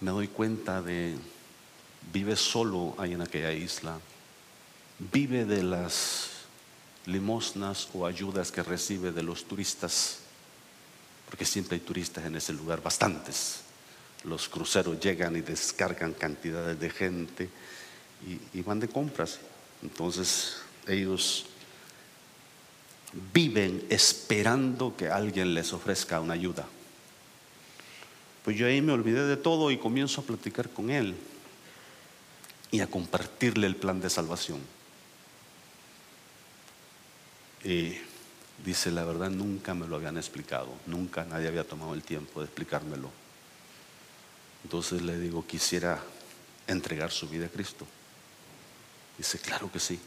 me 0.00 0.12
doy 0.12 0.28
cuenta 0.28 0.80
de, 0.80 1.14
vive 2.10 2.34
solo 2.36 2.94
ahí 2.96 3.12
en 3.12 3.20
aquella 3.20 3.52
isla, 3.52 3.98
vive 5.12 5.44
de 5.44 5.62
las 5.62 6.30
limosnas 7.04 7.88
o 7.92 8.06
ayudas 8.06 8.50
que 8.50 8.62
recibe 8.62 9.12
de 9.12 9.22
los 9.22 9.44
turistas, 9.44 10.20
porque 11.26 11.44
siempre 11.44 11.74
hay 11.74 11.80
turistas 11.80 12.24
en 12.24 12.34
ese 12.34 12.54
lugar, 12.54 12.82
bastantes. 12.82 13.60
Los 14.24 14.48
cruceros 14.48 14.98
llegan 15.00 15.36
y 15.36 15.42
descargan 15.42 16.14
cantidades 16.14 16.80
de 16.80 16.88
gente 16.88 17.50
y, 18.54 18.62
van 18.62 18.80
de 18.80 18.88
compras. 18.88 19.38
Entonces 19.82 20.62
ellos 20.86 21.44
viven 23.32 23.84
esperando 23.90 24.96
que 24.96 25.08
alguien 25.08 25.54
les 25.54 25.72
ofrezca 25.72 26.20
una 26.20 26.34
ayuda. 26.34 26.66
Pues 28.44 28.56
yo 28.56 28.66
ahí 28.66 28.80
me 28.80 28.92
olvidé 28.92 29.26
de 29.26 29.36
todo 29.36 29.70
y 29.70 29.78
comienzo 29.78 30.20
a 30.20 30.24
platicar 30.24 30.70
con 30.70 30.90
él 30.90 31.14
y 32.70 32.80
a 32.80 32.86
compartirle 32.86 33.66
el 33.66 33.76
plan 33.76 34.00
de 34.00 34.10
salvación. 34.10 34.60
Y 37.64 37.96
dice, 38.64 38.90
la 38.90 39.04
verdad 39.04 39.30
nunca 39.30 39.74
me 39.74 39.86
lo 39.86 39.96
habían 39.96 40.16
explicado, 40.16 40.68
nunca 40.86 41.24
nadie 41.24 41.48
había 41.48 41.64
tomado 41.64 41.94
el 41.94 42.02
tiempo 42.02 42.40
de 42.40 42.46
explicármelo. 42.46 43.10
Entonces 44.64 45.02
le 45.02 45.18
digo, 45.18 45.46
quisiera 45.46 46.02
entregar 46.66 47.10
su 47.10 47.28
vida 47.28 47.46
a 47.46 47.50
Cristo. 47.50 47.86
Dice, 49.18 49.38
claro 49.38 49.70
que 49.70 49.80
sí. 49.80 49.98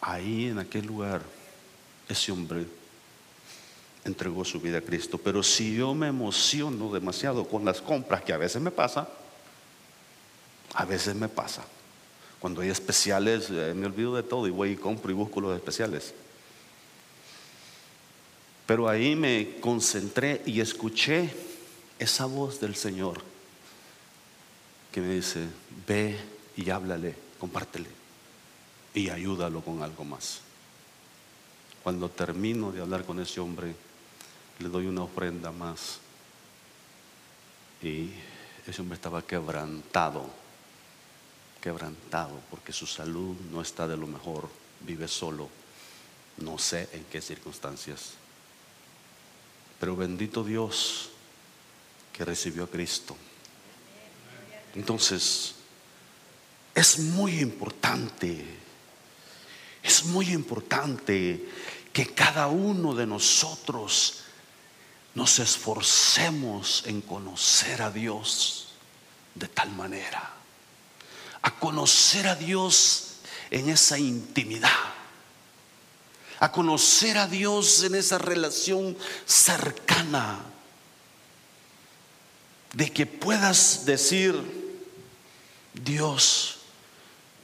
Ahí 0.00 0.48
en 0.48 0.58
aquel 0.58 0.86
lugar, 0.86 1.22
ese 2.08 2.32
hombre 2.32 2.66
entregó 4.04 4.44
su 4.44 4.60
vida 4.60 4.78
a 4.78 4.82
Cristo. 4.82 5.18
Pero 5.18 5.42
si 5.42 5.76
yo 5.76 5.94
me 5.94 6.08
emociono 6.08 6.92
demasiado 6.92 7.46
con 7.46 7.64
las 7.64 7.80
compras, 7.80 8.22
que 8.22 8.32
a 8.32 8.38
veces 8.38 8.60
me 8.60 8.70
pasa, 8.70 9.08
a 10.74 10.84
veces 10.84 11.14
me 11.14 11.28
pasa. 11.28 11.64
Cuando 12.40 12.60
hay 12.60 12.70
especiales, 12.70 13.48
eh, 13.50 13.72
me 13.74 13.86
olvido 13.86 14.14
de 14.14 14.22
todo 14.22 14.46
y 14.46 14.50
voy 14.50 14.70
y 14.70 14.76
compro 14.76 15.10
y 15.10 15.14
busco 15.14 15.40
los 15.40 15.56
especiales. 15.56 16.14
Pero 18.66 18.88
ahí 18.88 19.16
me 19.16 19.56
concentré 19.60 20.42
y 20.46 20.60
escuché 20.60 21.30
esa 21.98 22.26
voz 22.26 22.60
del 22.60 22.76
Señor 22.76 23.22
que 24.92 25.00
me 25.00 25.14
dice, 25.14 25.46
ve 25.86 26.18
y 26.56 26.70
háblale, 26.70 27.14
compártele 27.38 27.88
y 28.94 29.10
ayúdalo 29.10 29.62
con 29.62 29.82
algo 29.82 30.04
más. 30.04 30.40
Cuando 31.88 32.10
termino 32.10 32.70
de 32.70 32.82
hablar 32.82 33.06
con 33.06 33.18
ese 33.18 33.40
hombre, 33.40 33.74
le 34.58 34.68
doy 34.68 34.84
una 34.84 35.04
ofrenda 35.04 35.50
más. 35.50 36.00
Y 37.82 38.10
ese 38.66 38.82
hombre 38.82 38.96
estaba 38.96 39.22
quebrantado, 39.22 40.28
quebrantado, 41.62 42.42
porque 42.50 42.74
su 42.74 42.86
salud 42.86 43.34
no 43.50 43.62
está 43.62 43.88
de 43.88 43.96
lo 43.96 44.06
mejor, 44.06 44.50
vive 44.80 45.08
solo, 45.08 45.48
no 46.36 46.58
sé 46.58 46.90
en 46.92 47.04
qué 47.04 47.22
circunstancias. 47.22 48.10
Pero 49.80 49.96
bendito 49.96 50.44
Dios 50.44 51.08
que 52.12 52.22
recibió 52.22 52.64
a 52.64 52.70
Cristo. 52.70 53.16
Entonces, 54.74 55.54
es 56.74 56.98
muy 56.98 57.40
importante, 57.40 58.44
es 59.82 60.04
muy 60.04 60.32
importante 60.32 61.48
que 61.92 62.14
cada 62.14 62.46
uno 62.46 62.94
de 62.94 63.06
nosotros 63.06 64.20
nos 65.14 65.38
esforcemos 65.38 66.84
en 66.86 67.00
conocer 67.00 67.82
a 67.82 67.90
Dios 67.90 68.68
de 69.34 69.48
tal 69.48 69.70
manera, 69.70 70.32
a 71.42 71.54
conocer 71.58 72.28
a 72.28 72.34
Dios 72.34 73.16
en 73.50 73.68
esa 73.68 73.98
intimidad 73.98 74.98
a 76.40 76.52
conocer 76.52 77.18
a 77.18 77.26
Dios 77.26 77.82
en 77.82 77.94
esa 77.94 78.18
relación 78.18 78.96
cercana, 79.26 80.40
de 82.72 82.92
que 82.92 83.06
puedas 83.06 83.86
decir, 83.86 84.36
Dios, 85.74 86.57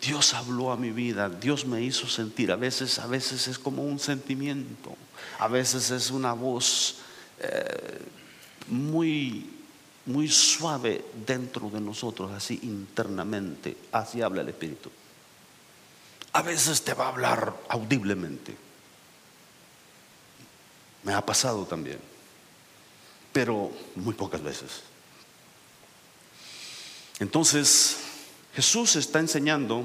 Dios 0.04 0.34
habló 0.34 0.70
a 0.70 0.76
mi 0.76 0.90
vida, 0.90 1.30
Dios 1.30 1.64
me 1.64 1.80
hizo 1.80 2.06
sentir. 2.06 2.52
A 2.52 2.56
veces, 2.56 2.98
a 2.98 3.06
veces 3.06 3.48
es 3.48 3.58
como 3.58 3.82
un 3.82 3.98
sentimiento, 3.98 4.96
a 5.38 5.48
veces 5.48 5.90
es 5.90 6.10
una 6.10 6.34
voz 6.34 6.96
eh, 7.40 8.02
muy, 8.68 9.50
muy 10.04 10.28
suave 10.28 11.04
dentro 11.26 11.70
de 11.70 11.80
nosotros, 11.80 12.32
así 12.32 12.60
internamente. 12.64 13.76
Así 13.92 14.20
habla 14.20 14.42
el 14.42 14.50
Espíritu. 14.50 14.90
A 16.32 16.42
veces 16.42 16.82
te 16.82 16.92
va 16.92 17.06
a 17.06 17.08
hablar 17.08 17.54
audiblemente. 17.68 18.54
Me 21.02 21.14
ha 21.14 21.24
pasado 21.24 21.64
también, 21.64 21.98
pero 23.32 23.70
muy 23.94 24.14
pocas 24.14 24.42
veces. 24.42 24.82
Entonces, 27.20 28.03
Jesús 28.54 28.94
está 28.94 29.18
enseñando, 29.18 29.84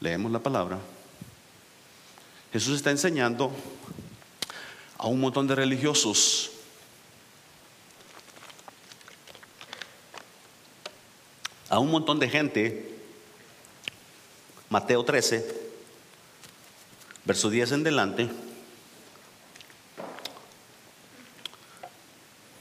leemos 0.00 0.30
la 0.30 0.38
palabra, 0.38 0.78
Jesús 2.52 2.76
está 2.76 2.90
enseñando 2.90 3.50
a 4.98 5.08
un 5.08 5.18
montón 5.18 5.48
de 5.48 5.56
religiosos. 5.56 6.50
A 11.68 11.78
un 11.78 11.90
montón 11.90 12.20
de 12.20 12.28
gente, 12.28 12.98
Mateo 14.68 15.04
13, 15.04 15.72
verso 17.24 17.50
10 17.50 17.72
en 17.72 17.82
delante, 17.82 18.28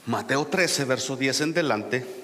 Mateo 0.08 0.48
13, 0.48 0.86
verso 0.86 1.16
10 1.18 1.42
en 1.42 1.54
delante, 1.54 2.21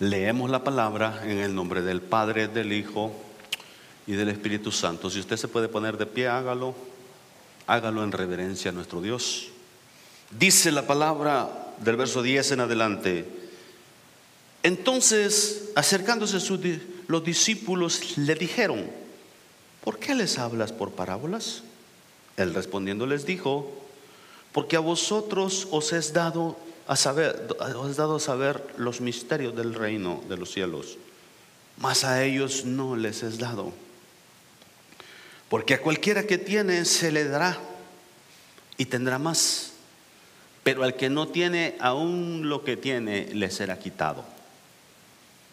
leemos 0.00 0.50
la 0.50 0.64
palabra 0.64 1.20
en 1.24 1.38
el 1.38 1.54
nombre 1.54 1.82
del 1.82 2.00
Padre, 2.00 2.48
del 2.48 2.72
Hijo 2.72 3.12
y 4.06 4.12
del 4.12 4.30
Espíritu 4.30 4.72
Santo. 4.72 5.10
Si 5.10 5.20
usted 5.20 5.36
se 5.36 5.46
puede 5.46 5.68
poner 5.68 5.98
de 5.98 6.06
pie, 6.06 6.26
hágalo, 6.26 6.74
hágalo 7.66 8.02
en 8.02 8.10
reverencia 8.10 8.70
a 8.70 8.74
nuestro 8.74 9.02
Dios. 9.02 9.48
Dice 10.30 10.72
la 10.72 10.86
palabra 10.86 11.74
del 11.78 11.96
verso 11.96 12.22
10 12.22 12.52
en 12.52 12.60
adelante, 12.60 13.28
entonces, 14.62 15.70
acercándose 15.74 16.38
los 17.06 17.24
discípulos 17.24 18.18
le 18.18 18.34
dijeron, 18.34 18.90
¿por 19.84 19.98
qué 19.98 20.14
les 20.14 20.38
hablas 20.38 20.72
por 20.72 20.92
parábolas? 20.92 21.62
Él 22.36 22.54
respondiendo 22.54 23.06
les 23.06 23.26
dijo, 23.26 23.70
porque 24.52 24.76
a 24.76 24.80
vosotros 24.80 25.68
os 25.70 25.92
es 25.92 26.12
dado 26.12 26.56
saber, 26.96 27.48
os 27.76 27.96
dado 27.96 28.16
a 28.16 28.20
saber 28.20 28.62
los 28.76 29.00
misterios 29.00 29.54
del 29.54 29.74
reino 29.74 30.22
de 30.28 30.36
los 30.36 30.50
cielos, 30.50 30.98
mas 31.76 32.04
a 32.04 32.24
ellos 32.24 32.64
no 32.64 32.96
les 32.96 33.22
es 33.22 33.38
dado. 33.38 33.72
Porque 35.48 35.74
a 35.74 35.82
cualquiera 35.82 36.26
que 36.26 36.38
tiene 36.38 36.84
se 36.84 37.10
le 37.10 37.24
dará 37.24 37.58
y 38.76 38.86
tendrá 38.86 39.18
más, 39.18 39.72
pero 40.62 40.84
al 40.84 40.96
que 40.96 41.10
no 41.10 41.28
tiene 41.28 41.76
aún 41.80 42.48
lo 42.48 42.64
que 42.64 42.76
tiene 42.76 43.34
le 43.34 43.50
será 43.50 43.78
quitado. 43.78 44.24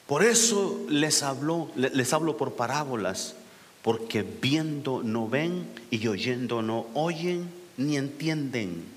Por 0.08 0.24
eso 0.24 0.86
les 0.89 1.22
hablo, 1.22 1.70
les 1.75 2.13
hablo 2.13 2.38
por 2.38 2.53
parábolas, 2.53 3.36
porque 3.82 4.24
viendo 4.24 5.03
no 5.03 5.27
ven 5.27 5.67
y 5.91 6.08
oyendo 6.08 6.62
no 6.62 6.88
oyen 6.94 7.50
ni 7.77 7.98
entienden. 7.98 8.97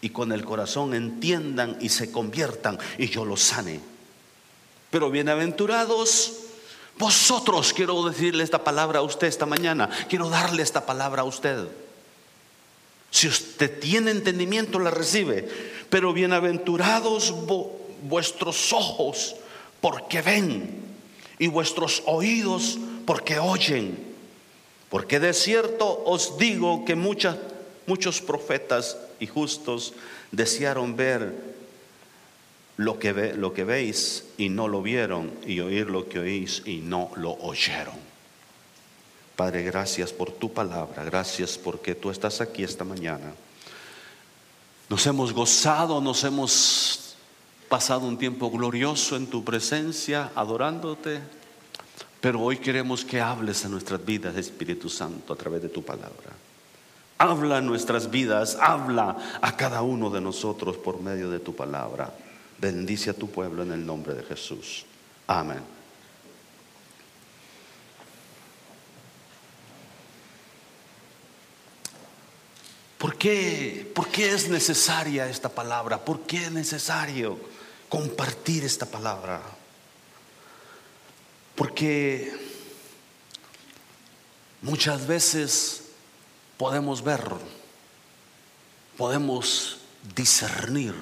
y 0.00 0.10
con 0.10 0.32
el 0.32 0.44
corazón 0.44 0.94
entiendan 0.94 1.76
y 1.80 1.88
se 1.88 2.10
conviertan 2.10 2.78
y 2.98 3.08
yo 3.08 3.24
los 3.24 3.40
sane. 3.42 3.80
Pero 4.90 5.10
bienaventurados 5.10 6.32
vosotros, 6.98 7.74
quiero 7.74 8.02
decirle 8.08 8.42
esta 8.42 8.64
palabra 8.64 9.00
a 9.00 9.02
usted 9.02 9.26
esta 9.26 9.44
mañana, 9.44 9.90
quiero 10.08 10.30
darle 10.30 10.62
esta 10.62 10.86
palabra 10.86 11.22
a 11.22 11.26
usted. 11.26 11.68
Si 13.10 13.28
usted 13.28 13.80
tiene 13.80 14.10
entendimiento, 14.10 14.78
la 14.78 14.90
recibe. 14.90 15.48
Pero 15.90 16.12
bienaventurados 16.12 17.34
vuestros 18.02 18.72
ojos 18.72 19.36
porque 19.80 20.22
ven 20.22 20.84
y 21.38 21.48
vuestros 21.48 22.02
oídos 22.06 22.78
porque 23.04 23.38
oyen. 23.38 24.14
Porque 24.88 25.20
de 25.20 25.34
cierto 25.34 26.02
os 26.06 26.38
digo 26.38 26.84
que 26.84 26.94
muchos 26.94 28.20
profetas 28.22 28.96
y 29.20 29.26
justos 29.26 29.94
desearon 30.32 30.96
ver 30.96 31.34
lo 32.76 32.98
que, 32.98 33.12
ve, 33.12 33.34
lo 33.34 33.52
que 33.54 33.64
veis 33.64 34.24
y 34.36 34.48
no 34.48 34.68
lo 34.68 34.82
vieron 34.82 35.32
y 35.46 35.60
oír 35.60 35.88
lo 35.88 36.08
que 36.08 36.18
oís 36.18 36.62
y 36.66 36.78
no 36.78 37.10
lo 37.16 37.32
oyeron. 37.32 37.94
Padre, 39.34 39.62
gracias 39.62 40.12
por 40.12 40.30
tu 40.32 40.52
palabra, 40.52 41.04
gracias 41.04 41.58
porque 41.58 41.94
tú 41.94 42.10
estás 42.10 42.40
aquí 42.40 42.62
esta 42.62 42.84
mañana. 42.84 43.34
Nos 44.88 45.06
hemos 45.06 45.32
gozado, 45.32 46.00
nos 46.00 46.24
hemos 46.24 47.16
pasado 47.68 48.06
un 48.06 48.16
tiempo 48.16 48.50
glorioso 48.50 49.16
en 49.16 49.26
tu 49.26 49.44
presencia, 49.44 50.30
adorándote, 50.34 51.20
pero 52.20 52.40
hoy 52.40 52.58
queremos 52.58 53.04
que 53.04 53.20
hables 53.20 53.64
a 53.64 53.68
nuestras 53.68 54.04
vidas, 54.04 54.36
Espíritu 54.36 54.88
Santo, 54.88 55.32
a 55.32 55.36
través 55.36 55.62
de 55.62 55.68
tu 55.68 55.82
palabra. 55.82 56.45
Habla 57.18 57.60
nuestras 57.60 58.10
vidas, 58.10 58.58
habla 58.60 59.16
a 59.40 59.56
cada 59.56 59.82
uno 59.82 60.10
de 60.10 60.20
nosotros 60.20 60.76
por 60.76 61.00
medio 61.00 61.30
de 61.30 61.40
tu 61.40 61.54
palabra. 61.54 62.12
Bendice 62.58 63.10
a 63.10 63.14
tu 63.14 63.30
pueblo 63.30 63.62
en 63.62 63.72
el 63.72 63.84
nombre 63.84 64.14
de 64.14 64.22
Jesús. 64.22 64.84
Amén. 65.26 65.60
¿Por 72.98 73.16
qué, 73.16 73.90
¿Por 73.94 74.08
qué 74.08 74.32
es 74.32 74.48
necesaria 74.48 75.28
esta 75.28 75.48
palabra? 75.48 76.04
¿Por 76.04 76.20
qué 76.20 76.44
es 76.44 76.52
necesario? 76.52 77.38
compartir 77.88 78.64
esta 78.64 78.86
palabra. 78.86 79.40
Porque 81.54 82.32
muchas 84.62 85.06
veces 85.06 85.82
podemos 86.56 87.02
ver, 87.02 87.22
podemos 88.96 89.78
discernir. 90.14 90.94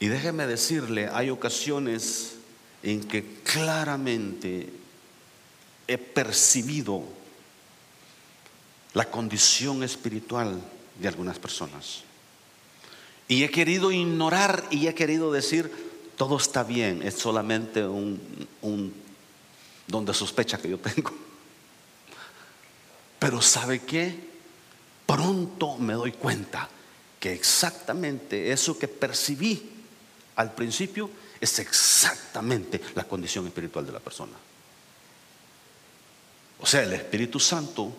Y 0.00 0.08
déjeme 0.08 0.46
decirle, 0.46 1.08
hay 1.12 1.30
ocasiones 1.30 2.36
en 2.82 3.02
que 3.04 3.40
claramente 3.42 4.72
he 5.86 5.98
percibido 5.98 7.02
la 8.94 9.10
condición 9.10 9.82
espiritual 9.82 10.60
de 11.00 11.08
algunas 11.08 11.38
personas. 11.38 12.02
Y 13.26 13.42
he 13.42 13.50
querido 13.50 13.92
ignorar 13.92 14.64
y 14.70 14.86
he 14.86 14.94
querido 14.94 15.32
decir, 15.32 15.70
todo 16.16 16.36
está 16.36 16.64
bien, 16.64 17.02
es 17.02 17.14
solamente 17.14 17.86
un, 17.86 18.20
un 18.62 18.94
donde 19.86 20.14
sospecha 20.14 20.58
que 20.58 20.70
yo 20.70 20.78
tengo. 20.78 21.27
Pero 23.18 23.42
¿sabe 23.42 23.80
qué? 23.80 24.28
Pronto 25.06 25.76
me 25.76 25.94
doy 25.94 26.12
cuenta 26.12 26.68
que 27.18 27.32
exactamente 27.32 28.52
eso 28.52 28.78
que 28.78 28.88
percibí 28.88 29.70
al 30.36 30.54
principio 30.54 31.10
es 31.40 31.58
exactamente 31.58 32.80
la 32.94 33.04
condición 33.04 33.46
espiritual 33.46 33.86
de 33.86 33.92
la 33.92 34.00
persona. 34.00 34.36
O 36.60 36.66
sea, 36.66 36.82
el 36.82 36.92
Espíritu 36.92 37.40
Santo 37.40 37.92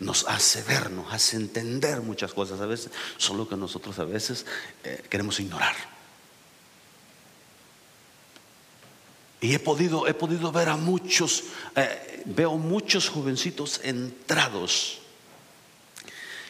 nos 0.00 0.26
hace 0.28 0.62
ver, 0.62 0.90
nos 0.90 1.12
hace 1.12 1.36
entender 1.36 2.00
muchas 2.00 2.34
cosas 2.34 2.60
a 2.60 2.66
veces, 2.66 2.90
solo 3.16 3.48
que 3.48 3.56
nosotros 3.56 3.98
a 3.98 4.04
veces 4.04 4.44
eh, 4.82 5.02
queremos 5.08 5.38
ignorar. 5.40 5.93
Y 9.40 9.54
he 9.54 9.58
podido, 9.58 10.06
he 10.06 10.14
podido 10.14 10.50
ver 10.52 10.68
a 10.68 10.76
muchos, 10.76 11.44
eh, 11.76 12.22
veo 12.24 12.56
muchos 12.56 13.08
jovencitos 13.08 13.80
entrados 13.84 15.00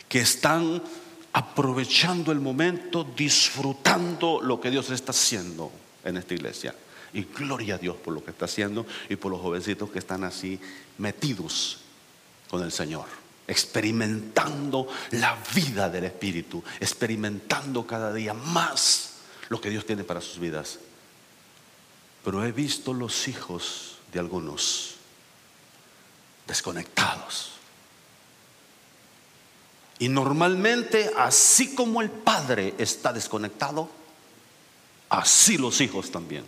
que 0.09 0.21
están 0.21 0.83
aprovechando 1.33 2.31
el 2.31 2.41
momento, 2.41 3.05
disfrutando 3.05 4.41
lo 4.41 4.61
que 4.61 4.71
Dios 4.71 4.91
está 4.91 5.11
haciendo 5.11 5.73
en 6.05 6.17
esta 6.17 6.35
iglesia. 6.35 6.75
Y 7.13 7.25
gloria 7.25 7.77
a 7.77 7.79
Dios 7.79 7.97
por 7.97 8.15
lo 8.15 8.25
que 8.25 8.31
está 8.31 8.45
haciendo 8.45 8.87
y 9.09 9.17
por 9.17 9.33
los 9.33 9.41
jovencitos 9.41 9.91
que 9.91 9.99
están 9.99 10.23
así 10.25 10.61
metidos 10.99 11.79
con 12.49 12.63
el 12.63 12.71
Señor 12.71 13.07
experimentando 13.47 14.89
la 15.13 15.37
vida 15.55 15.89
del 15.89 16.05
Espíritu, 16.05 16.63
experimentando 16.81 17.87
cada 17.87 18.13
día 18.13 18.35
más 18.35 19.15
lo 19.49 19.61
que 19.61 19.71
Dios 19.71 19.85
tiene 19.85 20.05
para 20.05 20.21
sus 20.21 20.39
vidas. 20.39 20.79
Pero 22.25 22.45
he 22.45 22.53
visto 22.53 22.95
los 22.95 23.29
hijos 23.29 23.99
de 24.13 24.19
algunos 24.19 24.95
desconectados. 26.47 27.53
Y 29.99 30.09
normalmente, 30.09 31.11
así 31.17 31.75
como 31.75 32.03
el 32.03 32.11
padre 32.11 32.75
está 32.79 33.13
desconectado, 33.13 33.89
así 35.09 35.59
los 35.59 35.81
hijos 35.81 36.11
también. 36.11 36.45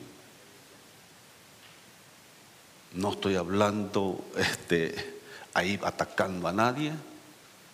No 2.95 3.13
estoy 3.13 3.37
hablando 3.37 4.25
este, 4.37 5.21
ahí 5.55 5.79
atacando 5.83 6.49
a 6.49 6.53
nadie. 6.53 6.93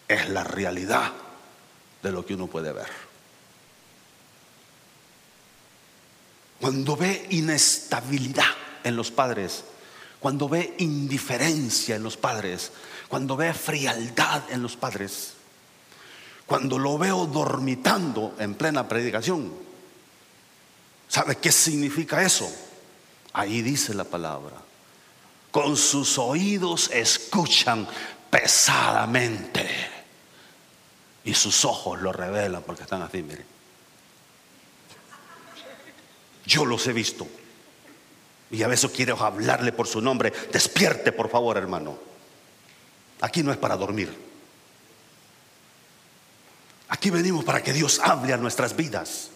Es 0.09 0.29
la 0.29 0.45
realidad 0.45 1.13
de 2.03 2.13
lo 2.13 2.27
que 2.27 2.35
uno 2.35 2.49
puede 2.49 2.73
ver. 2.73 3.12
Cuando 6.63 6.97
ve 6.97 7.27
inestabilidad 7.31 8.55
en 8.85 8.95
los 8.95 9.11
padres, 9.11 9.65
cuando 10.21 10.49
ve 10.49 10.77
indiferencia 10.79 11.97
en 11.97 12.05
los 12.05 12.17
padres, 12.17 12.71
cuando 13.09 13.37
ve 13.37 13.53
frialdad 13.53 14.49
en 14.49 14.63
los 14.63 14.77
padres, 14.77 15.33
cuando 16.47 16.79
lo 16.79 16.99
veo 16.99 17.27
dormitando 17.27 18.37
en 18.39 18.55
plena 18.55 18.87
predicación, 18.87 19.53
¿sabe 21.09 21.35
qué 21.39 21.51
significa 21.51 22.23
eso? 22.23 22.49
Ahí 23.33 23.61
dice 23.61 23.93
la 23.93 24.05
palabra. 24.05 24.55
Con 25.51 25.77
sus 25.77 26.17
oídos 26.17 26.93
escuchan 26.93 27.89
pesadamente 28.31 29.69
y 31.25 31.35
sus 31.35 31.65
ojos 31.65 32.01
lo 32.01 32.13
revelan 32.13 32.63
porque 32.63 32.85
están 32.85 33.03
así, 33.03 33.21
miren. 33.21 33.52
Yo 36.45 36.65
los 36.65 36.87
he 36.87 36.93
visto. 36.93 37.27
Y 38.51 38.63
a 38.63 38.69
veces 38.69 38.91
quiero 38.91 39.21
hablarle 39.23 39.73
por 39.73 39.87
su 39.87 40.01
nombre. 40.01 40.33
Despierte, 40.53 41.13
por 41.13 41.31
favor, 41.31 41.57
hermano. 41.57 41.99
Aquí 43.23 43.43
no 43.43 43.53
es 43.53 43.59
para 43.59 43.77
dormir. 43.77 44.15
Aquí 46.89 47.09
venimos 47.11 47.45
para 47.45 47.63
que 47.63 47.73
Dios 47.73 48.01
hable 48.01 48.33
a 48.35 48.37
nuestras 48.37 48.77
vidas. 48.77 49.31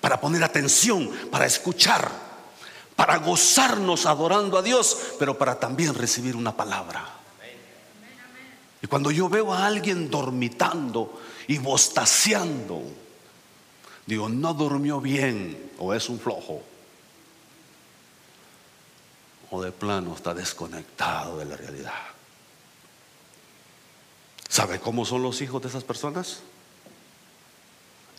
Para 0.00 0.20
poner 0.20 0.42
atención, 0.42 1.08
para 1.30 1.46
escuchar, 1.46 2.10
para 2.96 3.18
gozarnos 3.18 4.06
adorando 4.06 4.58
a 4.58 4.62
Dios, 4.62 5.14
pero 5.18 5.38
para 5.38 5.60
también 5.60 5.94
recibir 5.94 6.34
una 6.34 6.56
palabra. 6.56 7.06
Y 8.82 8.86
cuando 8.86 9.10
yo 9.10 9.28
veo 9.28 9.52
a 9.52 9.66
alguien 9.66 10.10
dormitando 10.10 11.20
y 11.46 11.58
bostaceando, 11.58 12.82
digo, 14.06 14.28
no 14.28 14.54
durmió 14.54 15.00
bien 15.00 15.72
o 15.78 15.94
es 15.94 16.08
un 16.08 16.18
flojo. 16.18 16.62
O 19.50 19.62
de 19.62 19.72
plano 19.72 20.14
está 20.14 20.34
desconectado 20.34 21.38
de 21.38 21.44
la 21.44 21.56
realidad. 21.56 21.92
¿Sabe 24.48 24.80
cómo 24.80 25.04
son 25.04 25.22
los 25.22 25.40
hijos 25.42 25.62
de 25.62 25.68
esas 25.68 25.84
personas? 25.84 26.40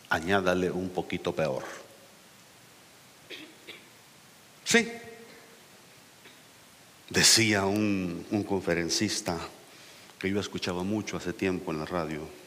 Añádale 0.08 0.70
un 0.70 0.90
poquito 0.90 1.34
peor. 1.34 1.62
Sí. 4.64 4.90
Decía 7.08 7.66
un, 7.66 8.26
un 8.30 8.42
conferencista 8.44 9.38
que 10.18 10.30
yo 10.30 10.40
escuchaba 10.40 10.82
mucho 10.82 11.16
hace 11.16 11.32
tiempo 11.32 11.72
en 11.72 11.78
la 11.78 11.84
radio. 11.84 12.41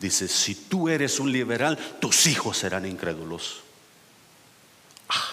Dice, 0.00 0.28
si 0.28 0.54
tú 0.54 0.88
eres 0.88 1.18
un 1.18 1.32
liberal, 1.32 1.76
tus 2.00 2.26
hijos 2.26 2.56
serán 2.56 2.86
incrédulos. 2.86 3.62
Ah. 5.08 5.28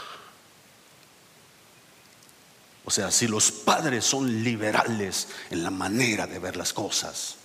O 2.85 2.91
sea, 2.91 3.11
si 3.11 3.27
los 3.27 3.51
padres 3.51 4.05
son 4.05 4.43
liberales 4.43 5.27
en 5.51 5.61
la 5.61 5.69
manera 5.69 6.25
de 6.25 6.39
ver 6.39 6.55
las 6.55 6.73
cosas, 6.73 7.35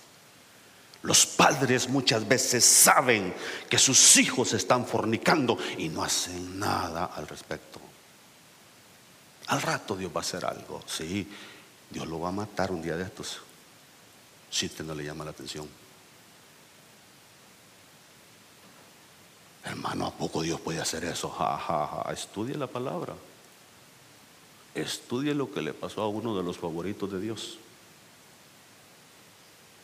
los 1.03 1.25
padres 1.25 1.89
muchas 1.89 2.27
veces 2.27 2.65
saben 2.65 3.33
que 3.69 3.77
sus 3.77 4.17
hijos 4.17 4.53
están 4.53 4.85
fornicando 4.85 5.57
y 5.77 5.89
no 5.89 6.03
hacen 6.03 6.59
nada 6.59 7.05
al 7.05 7.27
respecto. 7.27 7.79
Al 9.47 9.61
rato 9.61 9.95
Dios 9.95 10.11
va 10.15 10.21
a 10.21 10.23
hacer 10.23 10.45
algo, 10.45 10.81
sí, 10.87 11.27
Dios 11.89 12.07
lo 12.07 12.19
va 12.19 12.29
a 12.29 12.31
matar 12.31 12.71
un 12.71 12.81
día 12.81 12.95
de 12.95 13.03
estos 13.03 13.41
si 14.49 14.65
usted 14.65 14.85
no 14.85 14.93
le 14.93 15.03
llama 15.03 15.25
la 15.25 15.31
atención. 15.31 15.80
Hermano, 19.63 20.07
¿a 20.07 20.11
poco 20.11 20.41
Dios 20.41 20.59
puede 20.59 20.81
hacer 20.81 21.03
eso? 21.05 21.29
Ja, 21.29 21.57
ja, 21.57 21.87
ja. 21.87 22.11
Estudie 22.11 22.55
la 22.55 22.67
palabra. 22.67 23.13
Estudie 24.73 25.33
lo 25.33 25.51
que 25.51 25.61
le 25.61 25.73
pasó 25.73 26.01
a 26.01 26.07
uno 26.07 26.35
de 26.35 26.43
los 26.43 26.57
favoritos 26.57 27.11
de 27.11 27.19
Dios. 27.19 27.57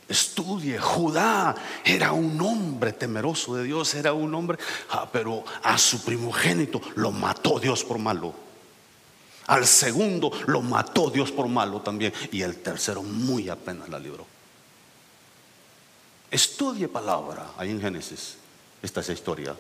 Estudie, 0.08 0.80
Judá 0.80 1.54
era 1.84 2.13
un 2.13 2.40
hombre 2.42 2.94
temeroso 2.94 3.56
de 3.56 3.66
Dios, 3.66 3.94
era 3.94 4.13
un 4.13 4.34
hombre, 4.34 4.58
pero 5.12 5.44
a 5.63 5.78
su 5.78 6.04
primogénito 6.04 6.82
lo 6.96 7.12
mató 7.12 7.60
Dios 7.60 7.84
por 7.84 8.00
malo. 8.00 8.34
Al 9.48 9.66
segundo 9.66 10.32
lo 10.48 10.62
mató 10.62 11.10
Dios 11.10 11.32
por 11.32 11.48
malo 11.48 11.82
también. 11.82 12.13
Y 12.32 12.42
el 12.42 12.58
tercero 12.58 13.04
muy 13.04 13.50
apenas 13.50 13.90
la 13.90 14.00
libró. 14.00 14.26
Estudie 16.30 16.88
palabra 16.88 17.52
ahí 17.58 17.72
en 17.72 17.82
Génesis. 17.82 18.38
Esta 18.82 19.02
es 19.02 19.08
la 19.08 19.13
historia. 19.13 19.56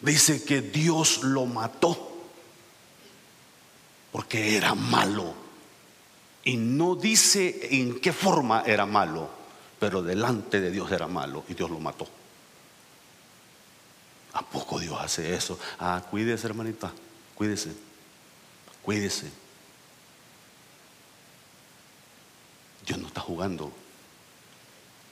Dice 0.00 0.44
que 0.44 0.60
Dios 0.60 1.22
lo 1.22 1.46
mató 1.46 2.16
porque 4.12 4.56
era 4.56 4.74
malo. 4.74 5.34
Y 6.44 6.56
no 6.56 6.94
dice 6.94 7.68
en 7.72 8.00
qué 8.00 8.12
forma 8.12 8.62
era 8.64 8.86
malo, 8.86 9.28
pero 9.78 10.02
delante 10.02 10.60
de 10.60 10.70
Dios 10.70 10.90
era 10.92 11.06
malo 11.06 11.44
y 11.48 11.54
Dios 11.54 11.70
lo 11.70 11.80
mató. 11.80 12.06
¿A 14.32 14.42
poco 14.42 14.78
Dios 14.78 14.96
hace 15.00 15.34
eso? 15.34 15.58
Ah, 15.78 16.02
cuídese, 16.08 16.46
hermanita, 16.46 16.92
cuídese, 17.34 17.74
cuídese. 18.82 19.30
Dios 22.86 22.98
no 22.98 23.08
está 23.08 23.20
jugando. 23.20 23.72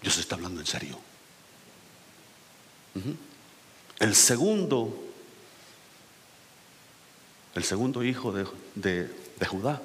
Dios 0.00 0.16
está 0.18 0.36
hablando 0.36 0.60
en 0.60 0.66
serio. 0.66 0.98
El 3.98 4.14
segundo, 4.14 5.02
el 7.54 7.64
segundo 7.64 8.02
hijo 8.02 8.32
de, 8.32 9.10
Judá, 9.48 9.80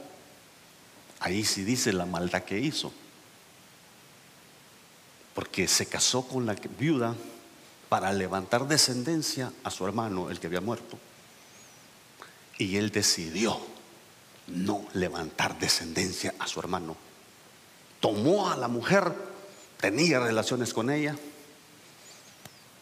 ahí 1.20 1.44
sí 1.44 1.64
dice 1.64 1.94
la 1.94 2.06
maldad 2.06 2.44
que 2.44 2.60
hizo. 2.60 2.92
Porque 5.34 5.68
se 5.68 5.86
casó 5.86 6.28
con 6.28 6.46
la 6.46 6.56
viuda 6.78 7.16
para 7.88 8.12
levantar 8.14 8.68
descendencia 8.68 9.52
a 9.64 9.72
su 9.72 9.86
hermano, 9.86 10.30
el 10.30 10.40
que 10.40 10.48
había 10.48 10.62
muerto. 10.62 10.98
Y 12.58 12.76
él 12.76 12.92
decidió 12.92 13.60
no 14.48 14.86
levantar 14.94 15.58
descendencia 15.60 16.34
a 16.40 16.48
su 16.48 16.60
hermano. 16.60 16.98
Tomó 18.00 18.50
a 18.50 18.58
la 18.58 18.68
mujer 18.68 19.14
tenía 19.80 20.20
relaciones 20.20 20.74
con 20.74 20.90
ella, 20.90 21.16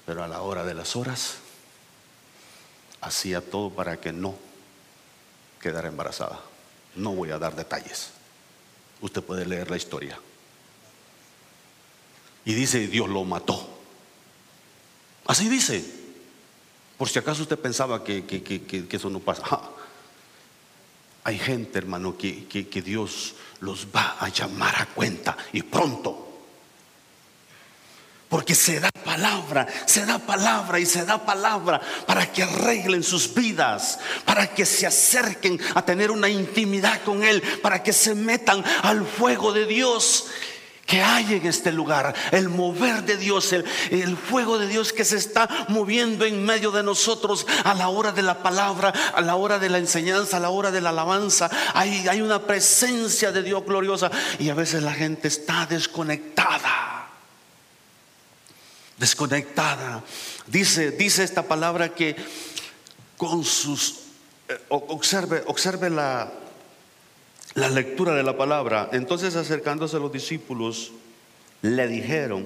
pero 0.07 0.23
a 0.23 0.27
la 0.29 0.41
hora 0.41 0.63
de 0.63 0.73
las 0.73 0.95
horas 0.95 1.35
hacía 3.01 3.41
todo 3.41 3.69
para 3.69 3.99
que 3.99 4.13
no 4.13 4.35
quedara 5.59 5.89
embarazada. 5.89 6.39
No 6.95 7.11
voy 7.11 7.31
a 7.31 7.37
dar 7.37 7.57
detalles. 7.57 8.11
Usted 9.01 9.21
puede 9.21 9.45
leer 9.45 9.69
la 9.69 9.75
historia. 9.75 10.17
Y 12.45 12.53
dice, 12.53 12.87
Dios 12.87 13.09
lo 13.09 13.25
mató. 13.25 13.67
Así 15.25 15.49
dice. 15.49 15.83
Por 16.97 17.09
si 17.09 17.19
acaso 17.19 17.41
usted 17.41 17.59
pensaba 17.59 18.01
que, 18.01 18.25
que, 18.25 18.87
eso 18.89 19.09
no 19.09 19.19
pasa. 19.19 19.61
Hay 21.25 21.37
gente, 21.37 21.77
hermano, 21.79 22.17
que 22.17 22.81
Dios 22.81 23.35
los 23.59 23.87
va 23.93 24.15
a 24.21 24.29
llamar 24.29 24.81
a 24.81 24.85
cuenta 24.85 25.35
y 25.51 25.63
pronto. 25.63 26.26
Porque 28.29 28.55
se 28.55 28.79
da 28.79 28.91
palabra, 28.91 29.67
se 29.85 30.05
da 30.05 30.19
palabra 30.19 30.79
y 30.79 30.85
se 30.85 31.05
da 31.05 31.17
palabra 31.25 31.79
para 32.05 32.31
que 32.31 32.43
arreglen 32.43 33.03
sus 33.03 33.33
vidas, 33.33 33.99
para 34.25 34.47
que 34.47 34.65
se 34.65 34.85
acerquen 34.85 35.59
a 35.75 35.83
tener 35.83 36.11
una 36.11 36.27
intimidad 36.27 37.01
con 37.03 37.23
Él, 37.23 37.41
para 37.61 37.81
que 37.81 37.93
se 37.93 38.15
metan 38.15 38.63
al 38.83 39.05
fuego 39.05 39.53
de 39.53 39.65
Dios 39.65 40.25
que 40.87 41.03
hay 41.03 41.33
en 41.33 41.45
este 41.45 41.71
lugar, 41.71 42.15
el 42.31 42.47
mover 42.47 43.03
de 43.03 43.17
Dios, 43.17 43.51
el, 43.51 43.65
fuego 44.17 44.57
de 44.57 44.67
Dios 44.67 44.93
que 44.93 45.03
se 45.03 45.17
está 45.17 45.47
moviendo 45.67 46.25
en 46.25 46.43
medio 46.45 46.71
de 46.71 46.81
nosotros 46.81 47.45
a 47.65 47.73
la 47.75 47.89
hora 47.89 48.13
de 48.13 48.23
la 48.23 48.41
palabra, 48.41 48.93
a 49.13 49.21
la 49.21 49.35
hora 49.35 49.59
de 49.59 49.69
la 49.69 49.79
enseñanza, 49.79 50.37
a 50.37 50.39
la 50.39 50.49
hora 50.49 50.71
de 50.71 50.79
la 50.79 50.89
alabanza. 50.89 51.51
Hay, 51.73 52.21
una 52.21 52.41
presencia 52.41 53.33
de 53.33 53.43
Dios 53.43 53.65
gloriosa 53.65 54.09
y 54.39 54.49
a 54.49 54.53
veces 54.53 54.81
la 54.81 54.93
gente 54.93 55.27
está 55.27 55.65
desconectada 55.65 56.96
desconectada. 58.97 60.03
Dice, 60.47 60.91
dice 60.91 61.23
esta 61.23 61.43
palabra 61.43 61.93
que 61.93 62.15
con 63.15 63.43
sus, 63.43 63.99
eh, 64.49 64.59
observe, 64.69 65.43
observe 65.47 65.89
la, 65.89 66.31
la 67.53 67.69
lectura 67.69 68.13
de 68.13 68.23
la 68.23 68.37
palabra. 68.37 68.89
Entonces 68.91 69.35
acercándose 69.35 69.97
a 69.97 69.99
los 69.99 70.11
discípulos, 70.11 70.91
le 71.61 71.87
dijeron, 71.87 72.45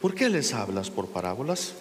¿por 0.00 0.14
qué 0.14 0.28
les 0.28 0.54
hablas 0.54 0.90
por 0.90 1.08
parábolas? 1.08 1.74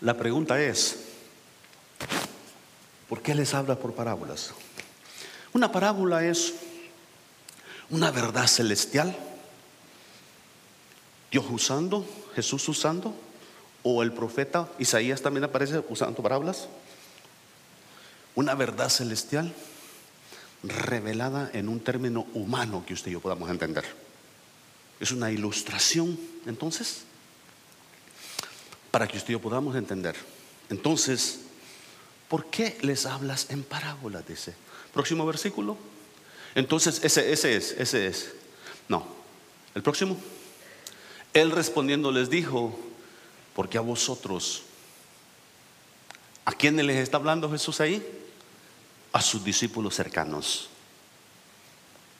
La 0.00 0.14
pregunta 0.14 0.60
es, 0.60 1.04
¿por 3.08 3.22
qué 3.22 3.34
les 3.34 3.54
habla 3.54 3.76
por 3.76 3.94
parábolas? 3.94 4.52
Una 5.52 5.72
parábola 5.72 6.24
es 6.24 6.54
una 7.90 8.10
verdad 8.10 8.46
celestial, 8.46 9.16
Dios 11.30 11.44
usando, 11.50 12.06
Jesús 12.34 12.68
usando, 12.68 13.14
o 13.82 14.02
el 14.02 14.12
profeta 14.12 14.68
Isaías 14.78 15.22
también 15.22 15.44
aparece 15.44 15.82
usando 15.88 16.22
parábolas. 16.22 16.68
Una 18.34 18.54
verdad 18.54 18.88
celestial 18.88 19.54
revelada 20.62 21.50
en 21.52 21.68
un 21.68 21.80
término 21.80 22.26
humano 22.34 22.84
que 22.86 22.94
usted 22.94 23.10
y 23.10 23.12
yo 23.12 23.20
podamos 23.20 23.48
entender. 23.50 23.84
Es 24.98 25.12
una 25.12 25.30
ilustración, 25.30 26.18
entonces, 26.46 27.02
para 28.90 29.06
que 29.06 29.18
usted 29.18 29.30
y 29.30 29.32
yo 29.32 29.40
podamos 29.40 29.76
entender. 29.76 30.16
Entonces, 30.68 31.40
¿por 32.28 32.46
qué 32.46 32.78
les 32.82 33.06
hablas 33.06 33.46
en 33.50 33.62
parábolas? 33.62 34.26
Dice. 34.26 34.54
Próximo 34.92 35.24
versículo. 35.26 35.76
Entonces, 36.56 37.04
ese, 37.04 37.32
ese 37.32 37.54
es, 37.54 37.72
ese 37.72 38.06
es. 38.06 38.32
No, 38.88 39.06
el 39.74 39.82
próximo. 39.82 40.16
Él 41.34 41.50
respondiendo 41.50 42.10
les 42.10 42.30
dijo, 42.30 42.74
porque 43.54 43.76
a 43.76 43.82
vosotros, 43.82 44.62
¿a 46.46 46.52
quiénes 46.52 46.86
les 46.86 46.96
está 46.96 47.18
hablando 47.18 47.50
Jesús 47.50 47.78
ahí? 47.82 48.02
A 49.12 49.20
sus 49.20 49.44
discípulos 49.44 49.94
cercanos. 49.94 50.70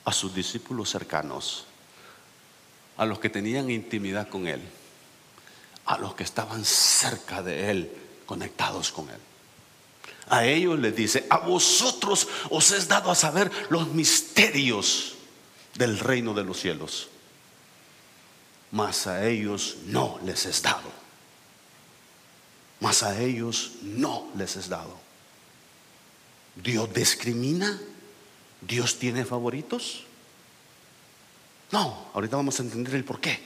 A 0.04 0.12
sus 0.12 0.34
discípulos 0.34 0.90
cercanos. 0.90 1.64
A 2.98 3.06
los 3.06 3.18
que 3.18 3.30
tenían 3.30 3.70
intimidad 3.70 4.28
con 4.28 4.46
Él. 4.46 4.60
A 5.86 5.96
los 5.96 6.14
que 6.14 6.24
estaban 6.24 6.62
cerca 6.62 7.42
de 7.42 7.70
Él, 7.70 7.90
conectados 8.26 8.92
con 8.92 9.08
Él. 9.08 9.20
A 10.28 10.44
ellos 10.44 10.78
les 10.78 10.94
dice, 10.94 11.26
a 11.30 11.38
vosotros 11.38 12.26
os 12.50 12.70
es 12.72 12.88
dado 12.88 13.10
a 13.10 13.14
saber 13.14 13.50
los 13.70 13.88
misterios 13.88 15.14
del 15.74 15.98
reino 15.98 16.34
de 16.34 16.44
los 16.44 16.60
cielos. 16.60 17.08
Mas 18.72 19.06
a 19.06 19.28
ellos 19.28 19.76
no 19.86 20.18
les 20.24 20.46
es 20.46 20.62
dado 20.62 21.06
mas 22.80 23.02
a 23.02 23.20
ellos 23.20 23.72
no 23.82 24.28
les 24.36 24.56
es 24.56 24.68
dado. 24.68 24.96
Dios 26.56 26.92
discrimina, 26.92 27.80
Dios 28.60 28.98
tiene 28.98 29.24
favoritos. 29.24 30.04
No, 31.72 32.08
ahorita 32.14 32.36
vamos 32.36 32.58
a 32.58 32.62
entender 32.62 32.94
el 32.94 33.04
por 33.04 33.20
qué. 33.20 33.38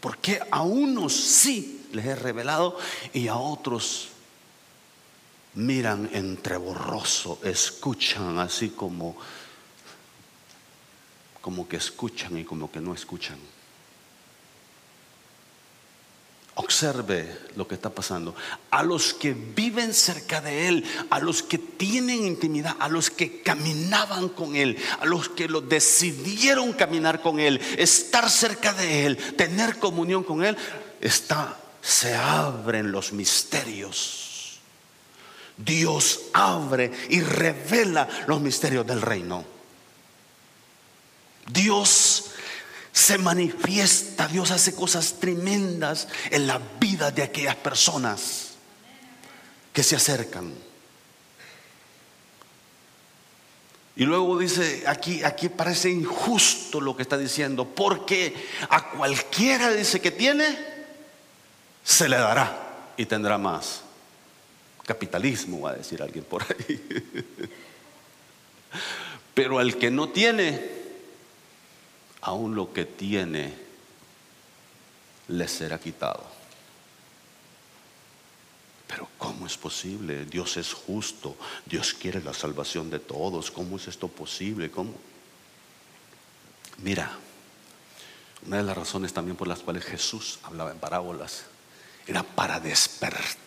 ¿Por 0.00 0.18
qué 0.18 0.40
a 0.50 0.62
unos 0.62 1.14
sí 1.14 1.86
les 1.92 2.06
he 2.06 2.14
revelado 2.14 2.78
y 3.12 3.28
a 3.28 3.36
otros 3.36 4.08
miran 5.56 6.08
entre 6.12 6.56
borroso, 6.56 7.40
escuchan 7.42 8.38
así 8.38 8.70
como 8.70 9.16
como 11.46 11.68
que 11.68 11.76
escuchan 11.76 12.36
y 12.38 12.44
como 12.44 12.72
que 12.72 12.80
no 12.80 12.92
escuchan? 12.92 13.38
Observe 16.56 17.38
lo 17.54 17.68
que 17.68 17.76
está 17.76 17.90
pasando. 17.90 18.34
A 18.72 18.82
los 18.82 19.14
que 19.14 19.32
viven 19.32 19.94
cerca 19.94 20.40
de 20.40 20.66
Él, 20.66 20.84
a 21.08 21.20
los 21.20 21.44
que 21.44 21.58
tienen 21.58 22.26
intimidad, 22.26 22.74
a 22.80 22.88
los 22.88 23.10
que 23.10 23.42
caminaban 23.42 24.30
con 24.30 24.56
Él, 24.56 24.76
a 24.98 25.04
los 25.04 25.28
que 25.28 25.46
lo 25.46 25.60
decidieron 25.60 26.72
caminar 26.72 27.22
con 27.22 27.38
Él, 27.38 27.60
estar 27.78 28.28
cerca 28.28 28.72
de 28.72 29.06
Él, 29.06 29.16
tener 29.36 29.78
comunión 29.78 30.24
con 30.24 30.42
Él, 30.42 30.56
está, 31.00 31.56
se 31.80 32.12
abren 32.16 32.90
los 32.90 33.12
misterios. 33.12 34.25
Dios 35.56 36.20
abre 36.32 36.90
y 37.08 37.20
revela 37.20 38.08
los 38.26 38.40
misterios 38.40 38.86
del 38.86 39.00
reino. 39.00 39.44
Dios 41.46 42.26
se 42.92 43.18
manifiesta, 43.18 44.26
Dios 44.28 44.50
hace 44.50 44.74
cosas 44.74 45.14
tremendas 45.20 46.08
en 46.30 46.46
la 46.46 46.60
vida 46.80 47.10
de 47.10 47.22
aquellas 47.22 47.56
personas 47.56 48.52
que 49.72 49.82
se 49.82 49.96
acercan. 49.96 50.52
Y 53.96 54.04
luego 54.04 54.38
dice, 54.38 54.84
aquí, 54.86 55.24
aquí 55.24 55.48
parece 55.48 55.88
injusto 55.88 56.82
lo 56.82 56.94
que 56.94 57.02
está 57.02 57.16
diciendo, 57.16 57.66
porque 57.66 58.34
a 58.68 58.90
cualquiera 58.90 59.70
dice 59.70 60.00
que 60.00 60.10
tiene, 60.10 60.58
se 61.82 62.06
le 62.08 62.16
dará 62.16 62.92
y 62.98 63.06
tendrá 63.06 63.38
más. 63.38 63.85
Capitalismo, 64.86 65.62
va 65.62 65.70
a 65.70 65.74
decir 65.74 66.00
alguien 66.00 66.24
por 66.24 66.44
ahí. 66.44 66.80
Pero 69.34 69.58
al 69.58 69.76
que 69.76 69.90
no 69.90 70.08
tiene, 70.10 70.64
aún 72.22 72.54
lo 72.54 72.72
que 72.72 72.84
tiene 72.84 73.52
le 75.28 75.48
será 75.48 75.78
quitado. 75.78 76.24
Pero 78.86 79.08
¿cómo 79.18 79.46
es 79.46 79.56
posible? 79.56 80.24
Dios 80.24 80.56
es 80.56 80.72
justo, 80.72 81.36
Dios 81.64 81.92
quiere 81.92 82.22
la 82.22 82.32
salvación 82.32 82.88
de 82.88 83.00
todos. 83.00 83.50
¿Cómo 83.50 83.76
es 83.76 83.88
esto 83.88 84.06
posible? 84.06 84.70
¿Cómo? 84.70 84.94
Mira, 86.78 87.10
una 88.46 88.58
de 88.58 88.62
las 88.62 88.76
razones 88.76 89.12
también 89.12 89.36
por 89.36 89.48
las 89.48 89.58
cuales 89.58 89.84
Jesús 89.84 90.38
hablaba 90.44 90.70
en 90.70 90.78
parábolas 90.78 91.46
era 92.06 92.22
para 92.22 92.60
despertar 92.60 93.45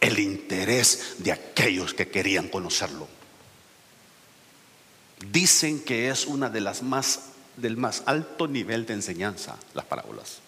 el 0.00 0.18
interés 0.18 1.16
de 1.18 1.32
aquellos 1.32 1.94
que 1.94 2.08
querían 2.08 2.48
conocerlo. 2.48 3.08
Dicen 5.30 5.80
que 5.80 6.10
es 6.10 6.26
una 6.26 6.48
de 6.48 6.60
las 6.60 6.82
más 6.82 7.20
del 7.56 7.76
más 7.76 8.02
alto 8.06 8.48
nivel 8.48 8.86
de 8.86 8.94
enseñanza, 8.94 9.56
las 9.74 9.84
parábolas, 9.84 10.38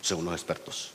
según 0.00 0.24
los 0.24 0.34
expertos. 0.34 0.92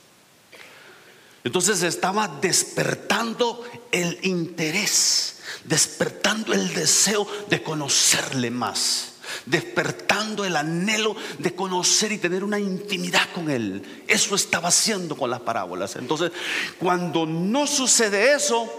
Entonces 1.44 1.82
estaba 1.82 2.28
despertando 2.28 3.64
el 3.90 4.18
interés, 4.22 5.36
despertando 5.64 6.52
el 6.52 6.74
deseo 6.74 7.26
de 7.48 7.62
conocerle 7.62 8.50
más, 8.50 9.14
despertando 9.46 10.44
el 10.44 10.56
anhelo 10.56 11.16
de 11.38 11.54
conocer 11.54 12.12
y 12.12 12.18
tener 12.18 12.44
una 12.44 12.58
intimidad 12.58 13.30
con 13.34 13.50
él. 13.50 14.04
Eso 14.06 14.34
estaba 14.34 14.68
haciendo 14.68 15.16
con 15.16 15.30
las 15.30 15.40
parábolas. 15.40 15.96
Entonces, 15.96 16.32
cuando 16.78 17.26
no 17.26 17.66
sucede 17.66 18.34
eso, 18.34 18.70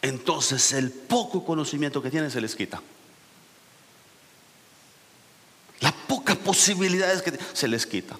entonces 0.00 0.72
el 0.72 0.90
poco 0.90 1.44
conocimiento 1.44 2.02
que 2.02 2.10
tienen 2.10 2.30
se 2.30 2.40
les 2.40 2.54
quita. 2.54 2.82
pocas 6.12 6.36
posibilidades 6.36 7.22
que 7.22 7.32
se 7.54 7.66
les 7.66 7.86
quita. 7.86 8.16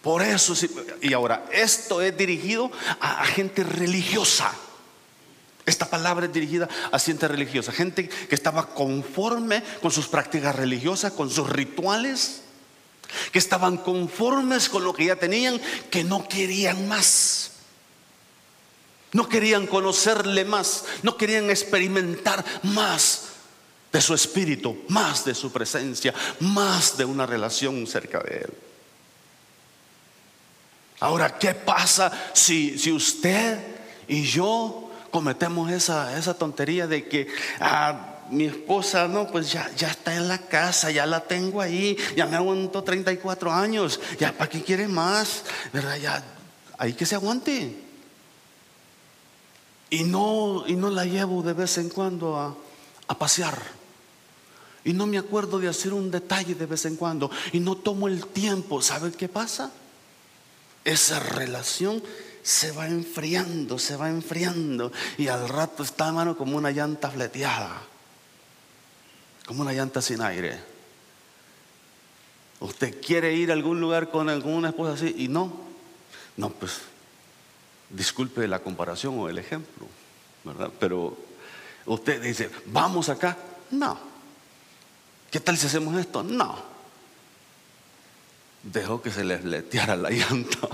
Por 0.00 0.22
eso, 0.22 0.54
y 1.02 1.12
ahora, 1.12 1.46
esto 1.50 2.00
es 2.00 2.16
dirigido 2.16 2.70
a, 3.00 3.24
gente 3.24 3.64
religiosa. 3.64 4.54
Esta 5.66 5.90
palabra 5.90 6.26
es 6.26 6.32
dirigida 6.32 6.68
a 6.92 6.98
gente 7.00 7.26
religiosa, 7.26 7.72
gente 7.72 8.08
que 8.08 8.34
estaba 8.36 8.68
conforme 8.68 9.64
con 9.82 9.90
sus 9.90 10.06
prácticas 10.06 10.54
religiosas, 10.54 11.12
con 11.12 11.28
sus 11.28 11.50
rituales, 11.50 12.42
que 13.32 13.40
estaban 13.40 13.76
conformes 13.76 14.68
con 14.68 14.84
lo 14.84 14.94
que 14.94 15.06
ya 15.06 15.16
tenían, 15.16 15.60
que 15.90 16.04
no 16.04 16.28
querían 16.28 16.86
más. 16.88 17.50
No 19.12 19.28
querían 19.28 19.66
conocerle 19.66 20.44
más, 20.44 20.84
no 21.02 21.16
querían 21.16 21.50
experimentar 21.50 22.44
más 22.62 23.22
de 23.92 24.00
su 24.00 24.14
espíritu, 24.14 24.84
más 24.88 25.24
de 25.24 25.34
su 25.34 25.50
presencia, 25.50 26.14
más 26.40 26.96
de 26.96 27.04
una 27.04 27.26
relación 27.26 27.86
cerca 27.86 28.20
de 28.20 28.36
Él. 28.36 28.52
Ahora, 31.00 31.38
¿qué 31.38 31.54
pasa 31.54 32.30
si, 32.34 32.78
si 32.78 32.92
usted 32.92 33.58
y 34.08 34.22
yo 34.22 34.85
cometemos 35.10 35.70
esa, 35.70 36.18
esa 36.18 36.34
tontería 36.34 36.86
de 36.86 37.08
que 37.08 37.28
ah, 37.60 38.16
mi 38.30 38.44
esposa, 38.44 39.08
no, 39.08 39.28
pues 39.28 39.52
ya, 39.52 39.70
ya 39.76 39.88
está 39.88 40.14
en 40.14 40.28
la 40.28 40.38
casa, 40.38 40.90
ya 40.90 41.06
la 41.06 41.20
tengo 41.20 41.60
ahí, 41.60 41.96
ya 42.16 42.26
me 42.26 42.36
aguantó 42.36 42.82
34 42.82 43.52
años, 43.52 44.00
ya 44.18 44.32
para 44.32 44.50
qué 44.50 44.62
quiere 44.62 44.88
más, 44.88 45.44
¿verdad? 45.72 45.96
Ya, 45.96 46.24
hay 46.78 46.92
que 46.92 47.06
se 47.06 47.14
aguante. 47.14 47.76
Y 49.90 50.04
no, 50.04 50.64
y 50.66 50.74
no 50.74 50.90
la 50.90 51.04
llevo 51.04 51.42
de 51.42 51.52
vez 51.52 51.78
en 51.78 51.88
cuando 51.88 52.36
a, 52.36 52.56
a 53.06 53.18
pasear. 53.18 53.56
Y 54.84 54.92
no 54.92 55.06
me 55.06 55.18
acuerdo 55.18 55.58
de 55.58 55.68
hacer 55.68 55.92
un 55.92 56.10
detalle 56.10 56.54
de 56.54 56.66
vez 56.66 56.84
en 56.84 56.96
cuando. 56.96 57.30
Y 57.52 57.60
no 57.60 57.76
tomo 57.76 58.08
el 58.08 58.26
tiempo. 58.26 58.82
¿Sabe 58.82 59.12
qué 59.12 59.28
pasa? 59.28 59.72
Esa 60.84 61.18
relación 61.18 62.02
se 62.46 62.70
va 62.70 62.86
enfriando, 62.86 63.76
se 63.76 63.96
va 63.96 64.08
enfriando. 64.08 64.92
Y 65.18 65.26
al 65.26 65.48
rato 65.48 65.82
está, 65.82 66.12
mano 66.12 66.36
como 66.36 66.56
una 66.56 66.70
llanta 66.70 67.10
fleteada. 67.10 67.82
Como 69.46 69.62
una 69.62 69.72
llanta 69.72 70.00
sin 70.00 70.22
aire. 70.22 70.56
Usted 72.60 73.00
quiere 73.04 73.34
ir 73.34 73.50
a 73.50 73.54
algún 73.54 73.80
lugar 73.80 74.10
con 74.10 74.28
alguna 74.28 74.68
esposa 74.68 74.92
así 74.92 75.12
y 75.18 75.26
no. 75.26 75.52
No, 76.36 76.50
pues, 76.50 76.82
disculpe 77.90 78.46
la 78.46 78.60
comparación 78.60 79.18
o 79.18 79.28
el 79.28 79.38
ejemplo, 79.38 79.88
¿verdad? 80.44 80.70
Pero 80.78 81.18
usted 81.84 82.22
dice, 82.22 82.48
vamos 82.66 83.08
acá. 83.08 83.36
No. 83.72 83.98
¿Qué 85.32 85.40
tal 85.40 85.58
si 85.58 85.66
hacemos 85.66 85.98
esto? 85.98 86.22
No. 86.22 86.62
Dejó 88.62 89.02
que 89.02 89.10
se 89.10 89.24
le 89.24 89.42
leteara 89.42 89.96
la 89.96 90.10
llanta. 90.12 90.68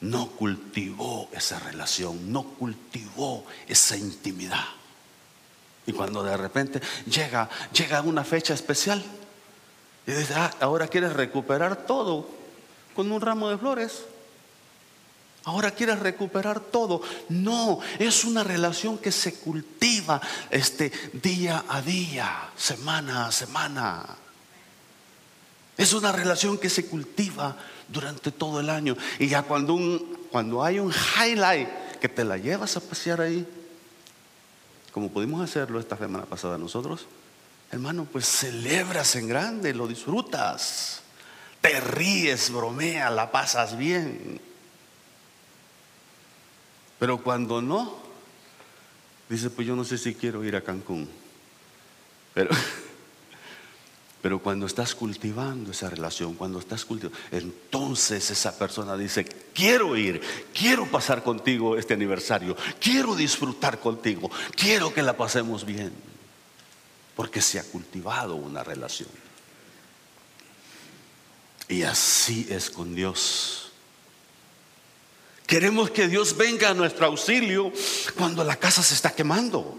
No 0.00 0.28
cultivó 0.28 1.28
esa 1.32 1.58
relación, 1.58 2.32
no 2.32 2.44
cultivó 2.44 3.44
esa 3.66 3.96
intimidad. 3.96 4.64
Y 5.86 5.92
cuando 5.92 6.22
de 6.22 6.36
repente 6.36 6.80
llega, 7.06 7.48
llega 7.72 8.02
una 8.02 8.22
fecha 8.22 8.54
especial 8.54 9.02
y 10.06 10.12
dice, 10.12 10.34
ah, 10.34 10.50
ahora 10.60 10.88
quieres 10.88 11.12
recuperar 11.14 11.86
todo 11.86 12.28
con 12.94 13.10
un 13.10 13.20
ramo 13.20 13.48
de 13.48 13.58
flores. 13.58 14.04
Ahora 15.44 15.70
quieres 15.70 15.98
recuperar 15.98 16.60
todo. 16.60 17.00
No, 17.30 17.80
es 17.98 18.24
una 18.24 18.44
relación 18.44 18.98
que 18.98 19.12
se 19.12 19.34
cultiva 19.34 20.20
este 20.50 20.92
día 21.14 21.64
a 21.68 21.80
día, 21.80 22.50
semana 22.56 23.26
a 23.26 23.32
semana. 23.32 24.04
Es 25.78 25.92
una 25.92 26.10
relación 26.10 26.58
que 26.58 26.68
se 26.68 26.86
cultiva 26.86 27.56
durante 27.86 28.32
todo 28.32 28.58
el 28.58 28.68
año. 28.68 28.96
Y 29.20 29.28
ya 29.28 29.44
cuando, 29.44 29.74
un, 29.74 30.26
cuando 30.30 30.62
hay 30.62 30.80
un 30.80 30.92
highlight 30.92 31.68
que 32.00 32.08
te 32.08 32.24
la 32.24 32.36
llevas 32.36 32.76
a 32.76 32.80
pasear 32.80 33.20
ahí, 33.20 33.46
como 34.92 35.10
pudimos 35.10 35.40
hacerlo 35.40 35.78
esta 35.78 35.96
semana 35.96 36.26
pasada 36.26 36.58
nosotros, 36.58 37.06
hermano, 37.70 38.08
pues 38.10 38.26
celebras 38.26 39.14
en 39.14 39.28
grande, 39.28 39.72
lo 39.72 39.86
disfrutas, 39.86 41.02
te 41.60 41.78
ríes, 41.80 42.50
bromeas, 42.50 43.12
la 43.12 43.30
pasas 43.30 43.78
bien. 43.78 44.40
Pero 46.98 47.22
cuando 47.22 47.62
no, 47.62 47.96
dice, 49.28 49.48
pues 49.50 49.64
yo 49.64 49.76
no 49.76 49.84
sé 49.84 49.96
si 49.96 50.14
quiero 50.14 50.42
ir 50.42 50.56
a 50.56 50.62
Cancún. 50.62 51.08
Pero, 52.34 52.50
pero 54.28 54.42
cuando 54.42 54.66
estás 54.66 54.94
cultivando 54.94 55.70
esa 55.70 55.88
relación, 55.88 56.34
cuando 56.34 56.58
estás 56.58 56.84
cultivando, 56.84 57.18
entonces 57.30 58.30
esa 58.30 58.58
persona 58.58 58.94
dice, 58.94 59.24
quiero 59.24 59.96
ir, 59.96 60.20
quiero 60.52 60.84
pasar 60.84 61.22
contigo 61.22 61.78
este 61.78 61.94
aniversario, 61.94 62.54
quiero 62.78 63.16
disfrutar 63.16 63.80
contigo, 63.80 64.30
quiero 64.54 64.92
que 64.92 65.02
la 65.02 65.16
pasemos 65.16 65.64
bien, 65.64 65.94
porque 67.16 67.40
se 67.40 67.58
ha 67.58 67.62
cultivado 67.62 68.34
una 68.34 68.62
relación. 68.62 69.08
Y 71.66 71.84
así 71.84 72.46
es 72.50 72.68
con 72.68 72.94
Dios. 72.94 73.72
Queremos 75.46 75.88
que 75.88 76.06
Dios 76.06 76.36
venga 76.36 76.68
a 76.68 76.74
nuestro 76.74 77.06
auxilio 77.06 77.72
cuando 78.14 78.44
la 78.44 78.56
casa 78.56 78.82
se 78.82 78.92
está 78.92 79.10
quemando. 79.10 79.74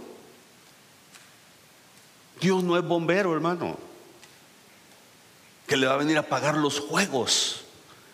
Dios 2.42 2.64
no 2.64 2.76
es 2.80 2.84
bombero, 2.84 3.32
hermano, 3.36 3.89
que 5.70 5.78
le 5.78 5.86
va 5.86 5.94
a 5.94 5.98
venir 5.98 6.18
a 6.18 6.22
apagar 6.22 6.58
los 6.58 6.80
juegos, 6.80 7.62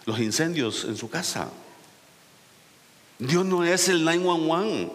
los 0.05 0.19
incendios 0.19 0.83
en 0.83 0.97
su 0.97 1.09
casa. 1.09 1.47
Dios 3.17 3.45
no 3.45 3.63
es 3.63 3.87
el 3.87 4.03
911 4.03 4.91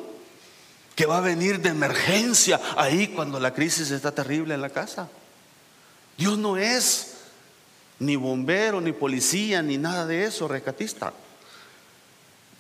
que 0.94 1.07
va 1.07 1.16
a 1.16 1.23
venir 1.23 1.61
de 1.61 1.70
emergencia 1.70 2.61
ahí 2.77 3.09
cuando 3.09 3.40
la 3.40 3.55
crisis 3.55 3.90
está 3.90 4.12
terrible 4.12 4.53
en 4.53 4.61
la 4.61 4.68
casa. 4.68 5.09
Dios 6.18 6.37
no 6.37 6.59
es 6.59 7.14
ni 7.99 8.16
bombero, 8.16 8.83
ni 8.83 8.92
policía, 8.92 9.62
ni 9.62 9.79
nada 9.79 10.07
de 10.07 10.25
eso, 10.25 10.46
rescatista. 10.46 11.14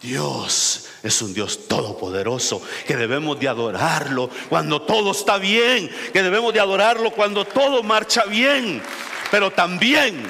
Dios 0.00 0.86
es 1.02 1.20
un 1.20 1.34
Dios 1.34 1.68
todopoderoso 1.68 2.62
que 2.86 2.96
debemos 2.96 3.38
de 3.38 3.48
adorarlo 3.48 4.30
cuando 4.48 4.80
todo 4.80 5.10
está 5.10 5.36
bien, 5.36 5.90
que 6.14 6.22
debemos 6.22 6.54
de 6.54 6.60
adorarlo 6.60 7.12
cuando 7.12 7.44
todo 7.44 7.82
marcha 7.82 8.24
bien, 8.24 8.82
pero 9.30 9.50
también 9.50 10.22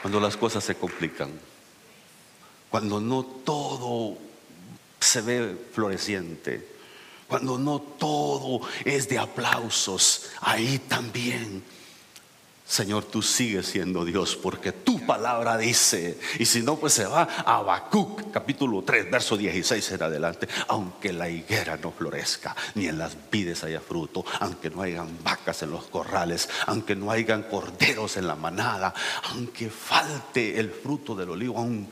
cuando 0.00 0.18
las 0.18 0.36
cosas 0.36 0.64
se 0.64 0.74
complican, 0.74 1.30
cuando 2.70 3.00
no 3.00 3.22
todo 3.22 4.16
se 4.98 5.20
ve 5.20 5.56
floreciente, 5.72 6.66
cuando 7.28 7.56
no 7.58 7.80
todo 7.80 8.60
es 8.84 9.08
de 9.08 9.18
aplausos, 9.18 10.30
ahí 10.40 10.78
también 10.80 11.62
Señor, 12.66 13.04
tú 13.04 13.20
sigues 13.20 13.66
siendo 13.66 14.04
Dios 14.04 14.34
porque 14.34 14.72
tu 14.72 15.04
palabra 15.04 15.58
dice, 15.58 16.18
y 16.38 16.46
si 16.46 16.62
no, 16.62 16.76
pues 16.76 16.94
se 16.94 17.04
va 17.04 17.28
a 17.44 17.56
Habacuc, 17.56 18.30
capítulo 18.32 18.82
3, 18.82 19.10
verso 19.10 19.36
16 19.36 19.92
en 19.92 20.02
adelante. 20.02 20.48
Aunque 20.68 21.12
la 21.12 21.28
higuera 21.28 21.76
no 21.76 21.92
florezca, 21.92 22.56
ni 22.74 22.86
en 22.86 22.98
las 22.98 23.16
vides 23.30 23.64
haya 23.64 23.80
fruto, 23.80 24.24
aunque 24.40 24.70
no 24.70 24.80
hayan 24.80 25.22
vacas 25.22 25.62
en 25.62 25.70
los 25.70 25.84
corrales, 25.84 26.48
aunque 26.66 26.96
no 26.96 27.10
hayan 27.10 27.42
corderos 27.42 28.16
en 28.16 28.26
la 28.26 28.36
manada, 28.36 28.94
aunque 29.30 29.68
falte 29.68 30.58
el 30.58 30.70
fruto 30.70 31.14
del 31.14 31.30
olivo, 31.30 31.58
aún 31.58 31.88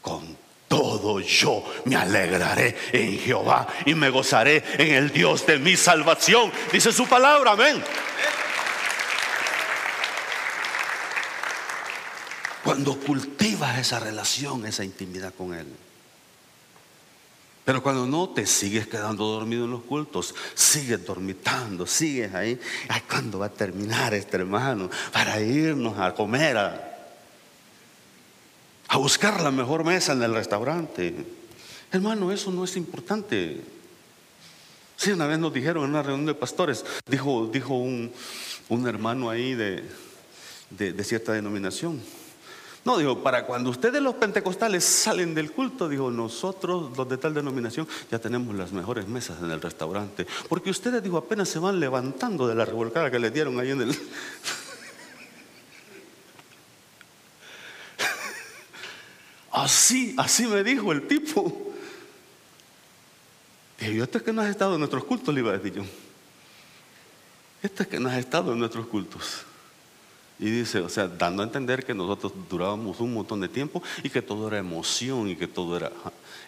con 0.00 0.36
todo 0.66 1.20
yo 1.20 1.64
me 1.84 1.96
alegraré 1.96 2.76
en 2.92 3.18
Jehová 3.18 3.66
y 3.86 3.94
me 3.94 4.08
gozaré 4.08 4.62
en 4.78 4.94
el 4.94 5.12
Dios 5.12 5.44
de 5.46 5.58
mi 5.58 5.76
salvación. 5.76 6.50
Dice 6.72 6.92
su 6.92 7.06
palabra, 7.06 7.52
amén. 7.52 7.82
Cuando 12.64 12.98
cultivas 12.98 13.78
esa 13.78 14.00
relación, 14.00 14.66
esa 14.66 14.84
intimidad 14.84 15.32
con 15.34 15.54
Él. 15.54 15.66
Pero 17.64 17.82
cuando 17.82 18.06
no 18.06 18.28
te 18.30 18.46
sigues 18.46 18.86
quedando 18.86 19.24
dormido 19.26 19.64
en 19.64 19.70
los 19.70 19.82
cultos, 19.82 20.34
sigues 20.54 21.04
dormitando, 21.04 21.86
sigues 21.86 22.34
ahí. 22.34 22.58
Ay, 22.88 23.02
¿cuándo 23.08 23.38
va 23.38 23.46
a 23.46 23.50
terminar 23.50 24.12
este 24.14 24.38
hermano? 24.38 24.90
Para 25.12 25.40
irnos 25.40 25.98
a 25.98 26.14
comer, 26.14 26.56
a, 26.56 26.86
buscar 28.96 29.40
la 29.40 29.50
mejor 29.50 29.84
mesa 29.84 30.12
en 30.12 30.22
el 30.22 30.34
restaurante. 30.34 31.14
Hermano, 31.92 32.32
eso 32.32 32.50
no 32.50 32.64
es 32.64 32.76
importante. 32.76 33.60
Sí, 34.96 35.12
una 35.12 35.26
vez 35.26 35.38
nos 35.38 35.52
dijeron 35.52 35.84
en 35.84 35.90
una 35.90 36.02
reunión 36.02 36.26
de 36.26 36.34
pastores, 36.34 36.84
dijo, 37.06 37.48
dijo 37.52 37.74
un, 37.74 38.12
hermano 38.86 39.30
ahí 39.30 39.54
de, 39.54 39.84
de 40.70 41.04
cierta 41.04 41.32
denominación 41.32 42.02
no, 42.84 42.96
dijo, 42.96 43.22
para 43.22 43.44
cuando 43.44 43.68
ustedes 43.68 44.00
los 44.00 44.14
pentecostales 44.14 44.84
salen 44.84 45.34
del 45.34 45.52
culto, 45.52 45.86
dijo, 45.88 46.10
nosotros 46.10 46.96
los 46.96 47.06
de 47.08 47.18
tal 47.18 47.34
denominación 47.34 47.86
ya 48.10 48.18
tenemos 48.18 48.54
las 48.54 48.72
mejores 48.72 49.06
mesas 49.06 49.42
en 49.42 49.50
el 49.50 49.60
restaurante. 49.60 50.26
Porque 50.48 50.70
ustedes, 50.70 51.02
dijo, 51.02 51.18
apenas 51.18 51.50
se 51.50 51.58
van 51.58 51.78
levantando 51.78 52.48
de 52.48 52.54
la 52.54 52.64
revolcada 52.64 53.10
que 53.10 53.18
les 53.18 53.34
dieron 53.34 53.60
ahí 53.60 53.72
en 53.72 53.82
el... 53.82 53.90
así, 59.52 60.14
así 60.16 60.46
me 60.46 60.64
dijo 60.64 60.90
el 60.92 61.06
tipo. 61.06 61.74
Dije, 63.78 63.94
yo, 63.94 64.04
este 64.04 64.16
es 64.18 64.24
que 64.24 64.32
no 64.32 64.40
has 64.40 64.48
estado 64.48 64.72
en 64.74 64.78
nuestros 64.78 65.04
cultos, 65.04 65.34
le 65.34 65.40
iba 65.40 65.50
a 65.50 65.58
decir 65.58 65.74
yo. 65.74 65.82
Este 67.62 67.82
es 67.82 67.88
que 67.90 68.00
no 68.00 68.08
has 68.08 68.16
estado 68.16 68.54
en 68.54 68.58
nuestros 68.58 68.86
cultos. 68.86 69.44
Y 70.40 70.48
dice, 70.48 70.80
o 70.80 70.88
sea, 70.88 71.06
dando 71.06 71.42
a 71.42 71.46
entender 71.46 71.84
que 71.84 71.92
nosotros 71.92 72.32
durábamos 72.48 72.98
un 73.00 73.12
montón 73.12 73.42
de 73.42 73.48
tiempo 73.48 73.82
y 74.02 74.08
que 74.08 74.22
todo 74.22 74.48
era 74.48 74.56
emoción 74.56 75.28
y 75.28 75.36
que 75.36 75.46
todo 75.46 75.76
era, 75.76 75.92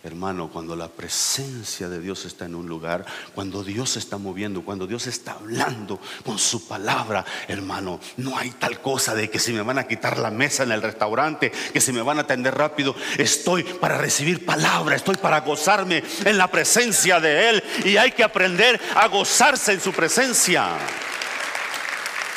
hermano, 0.03 0.49
cuando 0.49 0.75
la 0.75 0.89
presencia 0.89 1.91
de 1.91 2.01
Dios 2.01 2.25
está 2.25 2.47
en 2.47 2.55
un 2.55 2.67
lugar, 2.67 3.05
cuando 3.35 3.63
Dios 3.63 3.91
se 3.91 3.99
está 3.99 4.17
moviendo, 4.17 4.63
cuando 4.63 4.87
Dios 4.87 5.07
está 5.07 5.33
hablando 5.33 6.01
con 6.25 6.39
su 6.39 6.67
palabra, 6.67 7.27
hermano, 7.49 8.01
no 8.17 8.39
hay 8.39 8.53
tal 8.53 8.81
cosa 8.81 9.15
de 9.15 9.29
que 9.29 9.39
si 9.39 9.53
me 9.53 9.61
van 9.61 9.79
a 9.79 9.87
quitar 9.87 10.17
la 10.17 10.31
mesa 10.31 10.63
en 10.63 10.73
el 10.73 10.81
restaurante, 10.81 11.53
que 11.75 11.81
si 11.83 11.93
me 11.93 12.01
van 12.01 12.17
a 12.17 12.23
atender 12.23 12.55
rápido, 12.55 12.97
estoy 13.19 13.63
para 13.63 13.99
recibir 13.99 14.47
palabra, 14.47 14.97
estoy 14.97 15.17
para 15.17 15.43
gozarme 15.43 16.03
en 16.25 16.39
la 16.39 16.51
presencia 16.51 17.21
de 17.21 17.51
Él 17.51 17.63
y 17.85 17.99
hay 17.99 18.13
que 18.13 18.25
aprender 18.25 18.81
a 18.95 19.07
gozarse 19.09 19.75
en 19.75 19.83
su 19.83 19.93
presencia 19.93 20.79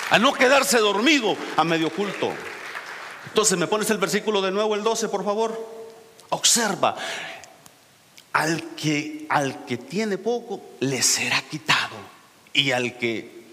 a 0.09 0.19
no 0.19 0.33
quedarse 0.33 0.77
dormido 0.79 1.35
a 1.57 1.63
medio 1.63 1.89
culto. 1.89 2.31
Entonces, 3.27 3.57
¿me 3.57 3.67
pones 3.67 3.89
el 3.89 3.97
versículo 3.97 4.41
de 4.41 4.51
nuevo, 4.51 4.75
el 4.75 4.83
12, 4.83 5.09
por 5.09 5.25
favor? 5.25 5.85
Observa, 6.29 6.95
al 8.33 8.75
que, 8.75 9.25
al 9.29 9.65
que 9.65 9.77
tiene 9.77 10.17
poco, 10.17 10.61
le 10.79 11.01
será 11.01 11.41
quitado. 11.41 11.95
Y 12.53 12.71
al 12.71 12.97
que, 12.97 13.43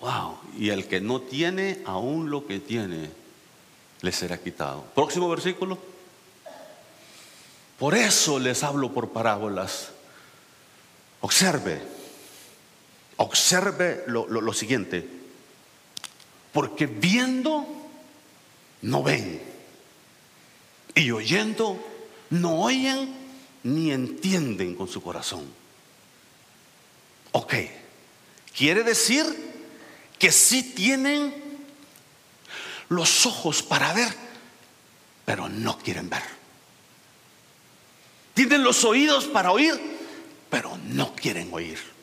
wow, 0.00 0.38
y 0.58 0.70
al 0.70 0.86
que 0.86 1.00
no 1.00 1.20
tiene, 1.20 1.82
aún 1.84 2.30
lo 2.30 2.46
que 2.46 2.60
tiene, 2.60 3.10
le 4.00 4.12
será 4.12 4.38
quitado. 4.38 4.84
Próximo 4.94 5.28
versículo. 5.28 5.78
Por 7.78 7.94
eso 7.94 8.38
les 8.38 8.62
hablo 8.62 8.92
por 8.92 9.10
parábolas. 9.10 9.90
Observe, 11.20 11.82
Observe 13.16 14.04
lo, 14.06 14.26
lo 14.26 14.52
siguiente. 14.52 15.08
Porque 16.52 16.86
viendo, 16.86 17.66
no 18.82 19.02
ven. 19.02 19.42
Y 20.94 21.10
oyendo, 21.10 21.84
no 22.30 22.60
oyen 22.62 23.14
ni 23.64 23.90
entienden 23.90 24.74
con 24.74 24.88
su 24.88 25.02
corazón. 25.02 25.44
Ok, 27.32 27.54
quiere 28.56 28.84
decir 28.84 29.24
que 30.18 30.30
sí 30.30 30.62
tienen 30.62 31.34
los 32.88 33.26
ojos 33.26 33.62
para 33.62 33.92
ver, 33.92 34.14
pero 35.24 35.48
no 35.48 35.78
quieren 35.78 36.08
ver. 36.08 36.22
Tienen 38.34 38.62
los 38.62 38.84
oídos 38.84 39.24
para 39.24 39.50
oír, 39.50 39.74
pero 40.50 40.78
no 40.88 41.14
quieren 41.14 41.48
oír. 41.52 41.93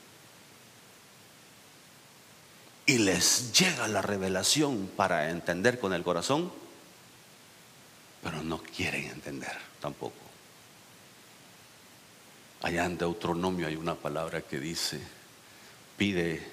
Y 2.91 2.97
les 2.97 3.57
llega 3.57 3.87
la 3.87 4.01
revelación 4.01 4.91
para 4.97 5.29
entender 5.29 5.79
con 5.79 5.93
el 5.93 6.03
corazón, 6.03 6.51
pero 8.21 8.43
no 8.43 8.61
quieren 8.61 9.05
entender 9.05 9.55
tampoco. 9.79 10.19
Allá 12.63 12.83
en 12.83 12.97
Deuteronomio 12.97 13.67
hay 13.67 13.77
una 13.77 13.95
palabra 13.95 14.41
que 14.41 14.59
dice, 14.59 14.99
pide 15.95 16.45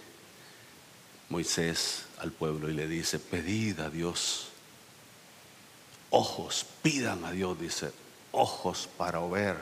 Moisés 1.29 2.05
al 2.19 2.31
pueblo 2.31 2.71
y 2.71 2.75
le 2.75 2.87
dice, 2.87 3.19
pedid 3.19 3.81
a 3.81 3.91
Dios 3.91 4.51
ojos, 6.11 6.65
pidan 6.83 7.25
a 7.25 7.33
Dios, 7.33 7.61
dice, 7.61 7.91
ojos 8.31 8.89
para 8.97 9.19
ver, 9.27 9.57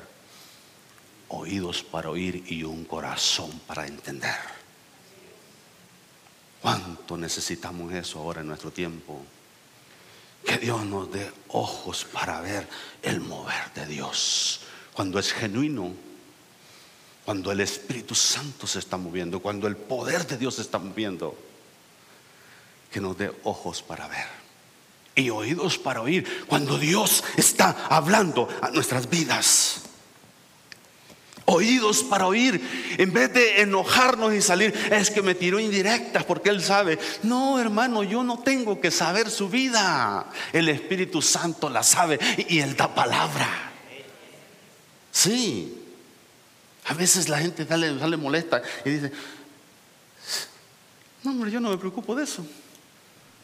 oídos 1.29 1.83
para 1.83 2.11
oír 2.11 2.45
y 2.53 2.65
un 2.65 2.85
corazón 2.85 3.63
para 3.67 3.87
entender. 3.87 4.56
¿Cuánto 6.61 7.17
necesitamos 7.17 7.93
eso 7.93 8.19
ahora 8.19 8.41
en 8.41 8.49
nuestro 8.49 8.71
tiempo? 8.71 9.25
Que 10.45 10.59
Dios 10.59 10.85
nos 10.85 11.11
dé 11.13 11.31
ojos 11.49 12.05
para 12.05 12.41
ver 12.41 12.69
el 13.03 13.21
mover 13.21 13.73
de 13.75 13.87
Dios. 13.87 14.61
Cuando 14.93 15.19
es 15.19 15.33
genuino, 15.33 15.93
cuando 17.25 17.51
el 17.53 17.61
Espíritu 17.61 18.15
Santo 18.15 18.67
se 18.67 18.79
está 18.79 18.97
moviendo, 18.97 19.41
cuando 19.41 19.67
el 19.67 19.77
poder 19.77 20.27
de 20.27 20.39
Dios 20.39 20.55
se 20.55 20.63
está 20.63 20.79
moviendo, 20.79 21.37
que 22.91 23.01
nos 23.01 23.19
dé 23.19 23.33
ojos 23.43 23.83
para 23.83 24.07
ver 24.09 24.47
y 25.17 25.31
oídos 25.31 25.79
para 25.79 26.03
oír, 26.03 26.45
cuando 26.47 26.79
Dios 26.79 27.25
está 27.37 27.87
hablando 27.89 28.49
a 28.61 28.71
nuestras 28.71 29.09
vidas. 29.09 29.81
Oídos 31.49 32.03
para 32.03 32.27
oír, 32.27 32.61
en 32.99 33.13
vez 33.13 33.33
de 33.33 33.63
enojarnos 33.63 34.35
y 34.35 34.43
salir, 34.43 34.75
es 34.91 35.11
que 35.11 35.23
me 35.23 35.37
tiró 35.37 35.61
indirectas 35.61 36.25
porque 36.25 36.51
Él 36.51 36.61
sabe. 36.61 36.99
No, 37.23 37.61
hermano, 37.61 38.03
yo 38.03 38.25
no 38.25 38.41
tengo 38.41 38.81
que 38.81 38.91
saber 38.91 39.31
su 39.31 39.49
vida. 39.49 40.27
El 40.53 40.69
Espíritu 40.69 41.23
Santo 41.23 41.71
la 41.71 41.85
sabe 41.85 42.19
y 42.49 42.59
Él 42.59 42.77
da 42.77 42.93
palabra. 42.93 43.73
Sí, 45.13 45.83
a 46.87 46.95
veces 46.95 47.29
la 47.29 47.39
gente 47.39 47.65
sale, 47.65 47.97
sale 47.99 48.17
molesta 48.17 48.61
y 48.85 48.91
dice, 48.91 49.13
no, 51.23 51.31
hombre, 51.31 51.51
yo 51.51 51.61
no 51.61 51.71
me 51.71 51.79
preocupo 51.79 52.15
de 52.17 52.25
eso. 52.25 52.45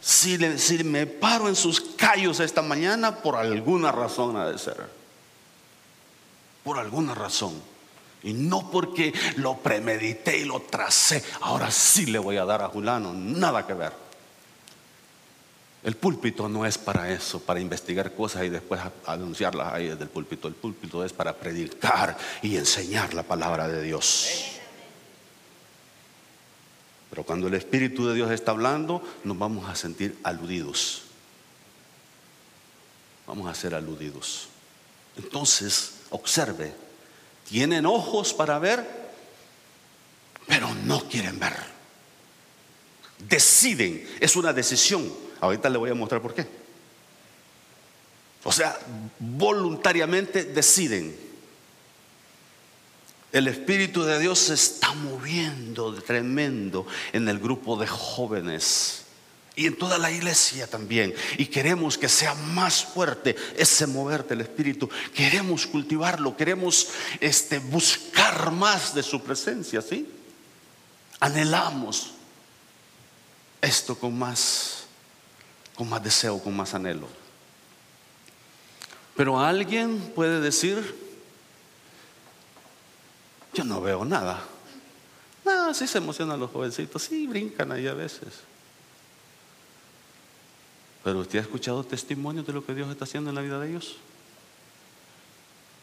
Si, 0.01 0.37
si 0.59 0.83
me 0.83 1.07
paro 1.07 1.49
en 1.49 1.55
sus 1.55 1.81
callos 1.81 2.41
esta 2.41 2.63
mañana, 2.63 3.23
por 3.23 3.37
alguna 3.37 3.93
razón 3.93 4.37
ha 4.37 4.49
de 4.49 4.59
ser. 4.59 4.89
Por 6.65 6.79
alguna 6.79 7.15
razón. 7.15 7.72
Y 8.25 8.33
no 8.33 8.71
porque 8.71 9.13
lo 9.37 9.59
premedité 9.59 10.39
y 10.39 10.45
lo 10.45 10.61
tracé. 10.61 11.23
Ahora 11.41 11.71
sí 11.71 12.07
le 12.07 12.19
voy 12.19 12.37
a 12.37 12.45
dar 12.45 12.63
a 12.63 12.69
Julano. 12.69 13.13
Nada 13.13 13.67
que 13.67 13.75
ver. 13.75 13.93
El 15.83 15.97
púlpito 15.97 16.49
no 16.49 16.65
es 16.65 16.79
para 16.79 17.11
eso, 17.11 17.41
para 17.41 17.59
investigar 17.59 18.15
cosas 18.15 18.45
y 18.45 18.49
después 18.49 18.81
anunciarlas 19.05 19.73
ahí 19.73 19.89
desde 19.89 20.05
el 20.05 20.11
púlpito. 20.11 20.47
El 20.47 20.55
púlpito 20.55 21.05
es 21.05 21.13
para 21.13 21.35
predicar 21.35 22.17
y 22.41 22.57
enseñar 22.57 23.15
la 23.15 23.25
palabra 23.25 23.67
de 23.67 23.83
Dios. 23.83 24.29
Pero 27.11 27.25
cuando 27.25 27.49
el 27.49 27.55
Espíritu 27.55 28.07
de 28.07 28.15
Dios 28.15 28.31
está 28.31 28.53
hablando, 28.53 29.03
nos 29.25 29.37
vamos 29.37 29.69
a 29.69 29.75
sentir 29.75 30.17
aludidos. 30.23 31.03
Vamos 33.27 33.51
a 33.51 33.55
ser 33.55 33.75
aludidos. 33.75 34.49
Entonces, 35.17 35.95
observe, 36.11 36.73
tienen 37.49 37.87
ojos 37.87 38.35
para 38.35 38.59
ver, 38.59 38.87
pero 40.47 40.75
no 40.85 41.09
quieren 41.09 41.39
ver. 41.39 41.55
Deciden, 43.29 44.09
es 44.21 44.35
una 44.37 44.53
decisión 44.53 45.23
Ahorita 45.43 45.69
le 45.69 45.77
voy 45.77 45.91
a 45.91 45.95
mostrar 45.95 46.23
por 46.23 46.35
qué. 46.35 46.47
O 48.45 48.53
sea, 48.53 48.79
voluntariamente 49.19 50.45
deciden. 50.45 51.17
El 53.33 53.49
Espíritu 53.49 54.05
de 54.05 54.21
Dios 54.21 54.39
se 54.39 54.55
está 54.55 54.95
moviendo 54.95 56.01
tremendo 56.01 56.87
en 57.13 57.29
el 57.29 57.41
grupo 57.41 57.77
de 57.77 57.89
jóvenes 57.89 59.02
y 59.55 59.67
en 59.67 59.77
toda 59.77 59.99
la 59.99 60.11
iglesia 60.11 60.67
también. 60.67 61.15
Y 61.37 61.47
queremos 61.47 61.99
que 61.99 62.09
sea 62.09 62.35
más 62.35 62.85
fuerte 62.85 63.37
ese 63.57 63.87
mover 63.87 64.27
del 64.27 64.41
Espíritu. 64.41 64.89
Queremos 65.15 65.67
cultivarlo, 65.67 66.37
queremos 66.37 66.89
este, 67.21 67.59
buscar 67.59 68.51
más 68.51 68.95
de 68.95 69.03
su 69.03 69.23
presencia, 69.23 69.83
¿sí? 69.83 70.09
Anhelamos 71.21 72.13
esto 73.61 73.97
con 73.97 74.19
más 74.19 74.83
con 75.75 75.89
más 75.89 76.03
deseo, 76.03 76.39
con 76.39 76.55
más 76.57 76.75
anhelo. 76.75 77.09
Pero 79.17 79.41
alguien 79.41 80.13
puede 80.15 80.41
decir, 80.41 80.95
yo 83.55 83.65
no 83.65 83.81
veo 83.81 84.05
nada. 84.05 84.43
No, 85.45 85.75
sí 85.75 85.87
se 85.87 85.99
emocionan 85.99 86.39
los 86.39 86.51
jovencitos, 86.51 87.03
sí 87.03 87.27
brincan 87.27 87.73
ahí 87.73 87.87
a 87.87 87.95
veces. 87.95 88.52
Pero 91.05 91.21
usted 91.21 91.39
ha 91.39 91.43
escuchado 91.43 91.85
testimonios 91.85 92.47
de 92.47 92.53
lo 92.53 92.65
que 92.65 92.75
Dios 92.75 92.91
está 92.91 93.05
haciendo 93.05 93.31
en 93.31 93.37
la 93.37 93.43
vida 93.43 93.59
de 93.59 93.71
ellos. 93.71 93.97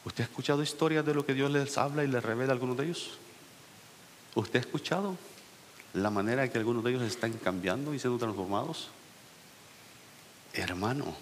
¿Usted 0.05 0.23
ha 0.23 0.27
escuchado 0.27 0.63
historias 0.63 1.05
de 1.05 1.13
lo 1.13 1.25
que 1.25 1.33
Dios 1.33 1.51
les 1.51 1.77
habla 1.77 2.03
y 2.03 2.07
les 2.07 2.23
revela 2.23 2.51
a 2.51 2.53
algunos 2.53 2.77
de 2.77 2.85
ellos? 2.85 3.11
¿Usted 4.35 4.59
ha 4.59 4.61
escuchado 4.61 5.17
la 5.93 6.09
manera 6.09 6.43
en 6.43 6.51
que 6.51 6.57
algunos 6.57 6.83
de 6.83 6.91
ellos 6.91 7.03
están 7.03 7.33
cambiando 7.33 7.93
y 7.93 7.99
siendo 7.99 8.17
transformados? 8.17 8.89
Hermano, 10.53 11.15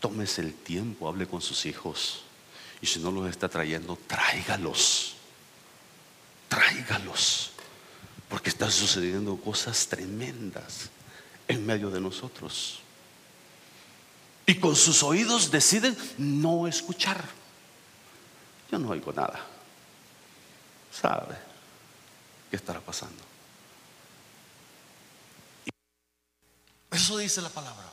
tómese 0.00 0.42
el 0.42 0.54
tiempo, 0.54 1.08
hable 1.08 1.26
con 1.26 1.40
sus 1.40 1.64
hijos. 1.64 2.22
Y 2.80 2.86
si 2.86 3.00
no 3.00 3.10
los 3.10 3.28
está 3.28 3.48
trayendo, 3.48 3.98
tráigalos. 4.06 5.14
Tráigalos. 6.48 7.52
Porque 8.28 8.50
están 8.50 8.70
sucediendo 8.70 9.36
cosas 9.36 9.86
tremendas 9.88 10.90
en 11.48 11.64
medio 11.64 11.90
de 11.90 12.00
nosotros. 12.00 12.82
Y 14.48 14.54
con 14.54 14.74
sus 14.74 15.02
oídos 15.02 15.50
deciden 15.50 15.94
no 16.16 16.66
escuchar. 16.66 17.22
Yo 18.72 18.78
no 18.78 18.88
oigo 18.88 19.12
nada. 19.12 19.44
¿Sabe 20.90 21.36
qué 22.48 22.56
estará 22.56 22.80
pasando? 22.80 23.22
Eso 26.90 27.18
dice 27.18 27.42
la 27.42 27.50
palabra. 27.50 27.92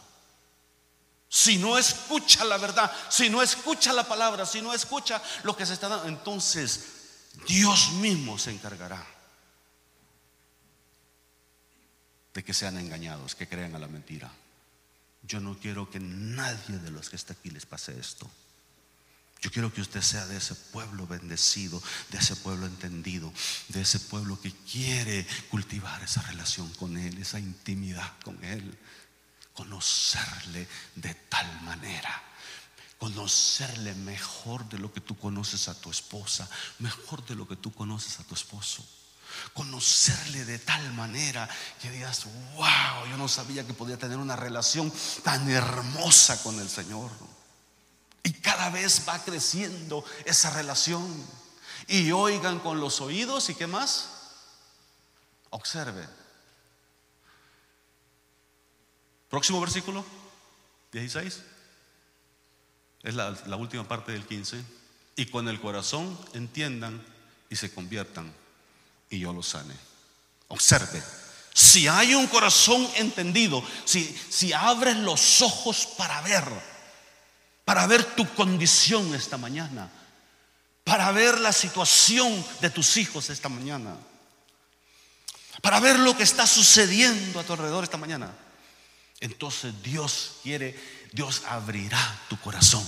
Si 1.27 1.57
no 1.57 1.77
escucha 1.77 2.45
la 2.45 2.57
verdad, 2.57 2.89
si 3.09 3.29
no 3.29 3.41
escucha 3.41 3.91
la 3.91 4.05
palabra, 4.07 4.45
si 4.45 4.61
no 4.61 4.73
escucha 4.73 5.21
lo 5.43 5.57
que 5.57 5.65
se 5.65 5.73
está 5.73 5.89
dando, 5.89 6.07
entonces 6.07 7.33
Dios 7.45 7.91
mismo 7.95 8.39
se 8.39 8.51
encargará 8.51 9.05
de 12.33 12.43
que 12.45 12.53
sean 12.53 12.77
engañados, 12.77 13.35
que 13.35 13.49
crean 13.49 13.75
a 13.75 13.79
la 13.79 13.89
mentira. 13.89 14.31
Yo 15.27 15.39
no 15.39 15.57
quiero 15.57 15.89
que 15.89 15.99
nadie 15.99 16.77
de 16.79 16.91
los 16.91 17.09
que 17.09 17.15
está 17.15 17.33
aquí 17.33 17.49
les 17.49 17.65
pase 17.65 17.97
esto. 17.99 18.29
Yo 19.41 19.51
quiero 19.51 19.71
que 19.73 19.81
usted 19.81 20.01
sea 20.01 20.25
de 20.25 20.37
ese 20.37 20.55
pueblo 20.55 21.05
bendecido, 21.07 21.81
de 22.09 22.17
ese 22.17 22.35
pueblo 22.35 22.65
entendido, 22.65 23.31
de 23.69 23.81
ese 23.81 23.99
pueblo 23.99 24.39
que 24.41 24.51
quiere 24.51 25.27
cultivar 25.49 26.01
esa 26.01 26.21
relación 26.23 26.69
con 26.73 26.97
Él, 26.97 27.17
esa 27.19 27.39
intimidad 27.39 28.11
con 28.23 28.43
Él 28.43 28.77
conocerle 29.55 30.67
de 30.95 31.13
tal 31.13 31.61
manera. 31.61 32.21
Conocerle 32.99 33.95
mejor 33.95 34.67
de 34.69 34.77
lo 34.77 34.93
que 34.93 35.01
tú 35.01 35.17
conoces 35.17 35.67
a 35.67 35.79
tu 35.79 35.89
esposa, 35.89 36.49
mejor 36.79 37.25
de 37.25 37.35
lo 37.35 37.47
que 37.47 37.55
tú 37.55 37.73
conoces 37.73 38.19
a 38.19 38.23
tu 38.23 38.35
esposo. 38.35 38.85
Conocerle 39.53 40.45
de 40.45 40.59
tal 40.59 40.93
manera 40.93 41.49
que 41.81 41.89
digas, 41.91 42.25
wow, 42.55 43.07
yo 43.09 43.17
no 43.17 43.27
sabía 43.27 43.65
que 43.65 43.73
podía 43.73 43.97
tener 43.97 44.17
una 44.17 44.35
relación 44.35 44.91
tan 45.23 45.49
hermosa 45.49 46.41
con 46.43 46.59
el 46.59 46.69
Señor. 46.69 47.11
Y 48.23 48.33
cada 48.33 48.69
vez 48.69 49.03
va 49.07 49.23
creciendo 49.23 50.03
esa 50.25 50.49
relación. 50.49 51.05
Y 51.87 52.11
oigan 52.11 52.59
con 52.59 52.79
los 52.79 53.01
oídos 53.01 53.49
y 53.49 53.55
qué 53.55 53.67
más? 53.67 54.09
Observe. 55.51 56.07
Próximo 59.29 59.61
versículo, 59.61 60.03
16. 60.91 61.41
Es 63.03 63.13
la, 63.13 63.37
la 63.45 63.55
última 63.57 63.87
parte 63.87 64.11
del 64.11 64.25
15. 64.25 64.63
Y 65.17 65.27
con 65.27 65.47
el 65.47 65.61
corazón 65.61 66.19
entiendan 66.33 67.05
y 67.49 67.55
se 67.55 67.71
conviertan 67.73 68.33
y 69.09 69.19
yo 69.19 69.33
los 69.33 69.49
sane. 69.49 69.73
Observe. 70.47 71.01
Si 71.53 71.87
hay 71.87 72.13
un 72.15 72.27
corazón 72.27 72.87
entendido, 72.95 73.63
si, 73.85 74.03
si 74.29 74.51
abres 74.51 74.97
los 74.97 75.41
ojos 75.41 75.87
para 75.97 76.21
ver, 76.21 76.43
para 77.63 77.87
ver 77.87 78.03
tu 78.03 78.27
condición 78.35 79.15
esta 79.15 79.37
mañana, 79.37 79.89
para 80.83 81.11
ver 81.11 81.39
la 81.39 81.53
situación 81.53 82.45
de 82.61 82.69
tus 82.69 82.97
hijos 82.97 83.29
esta 83.29 83.49
mañana, 83.49 83.95
para 85.61 85.79
ver 85.79 85.97
lo 85.97 86.15
que 86.17 86.23
está 86.23 86.45
sucediendo 86.45 87.39
a 87.39 87.43
tu 87.43 87.53
alrededor 87.53 87.85
esta 87.85 87.97
mañana, 87.97 88.31
entonces 89.21 89.73
Dios 89.81 90.33
quiere, 90.43 90.77
Dios 91.13 91.43
abrirá 91.47 92.19
tu 92.27 92.37
corazón 92.39 92.85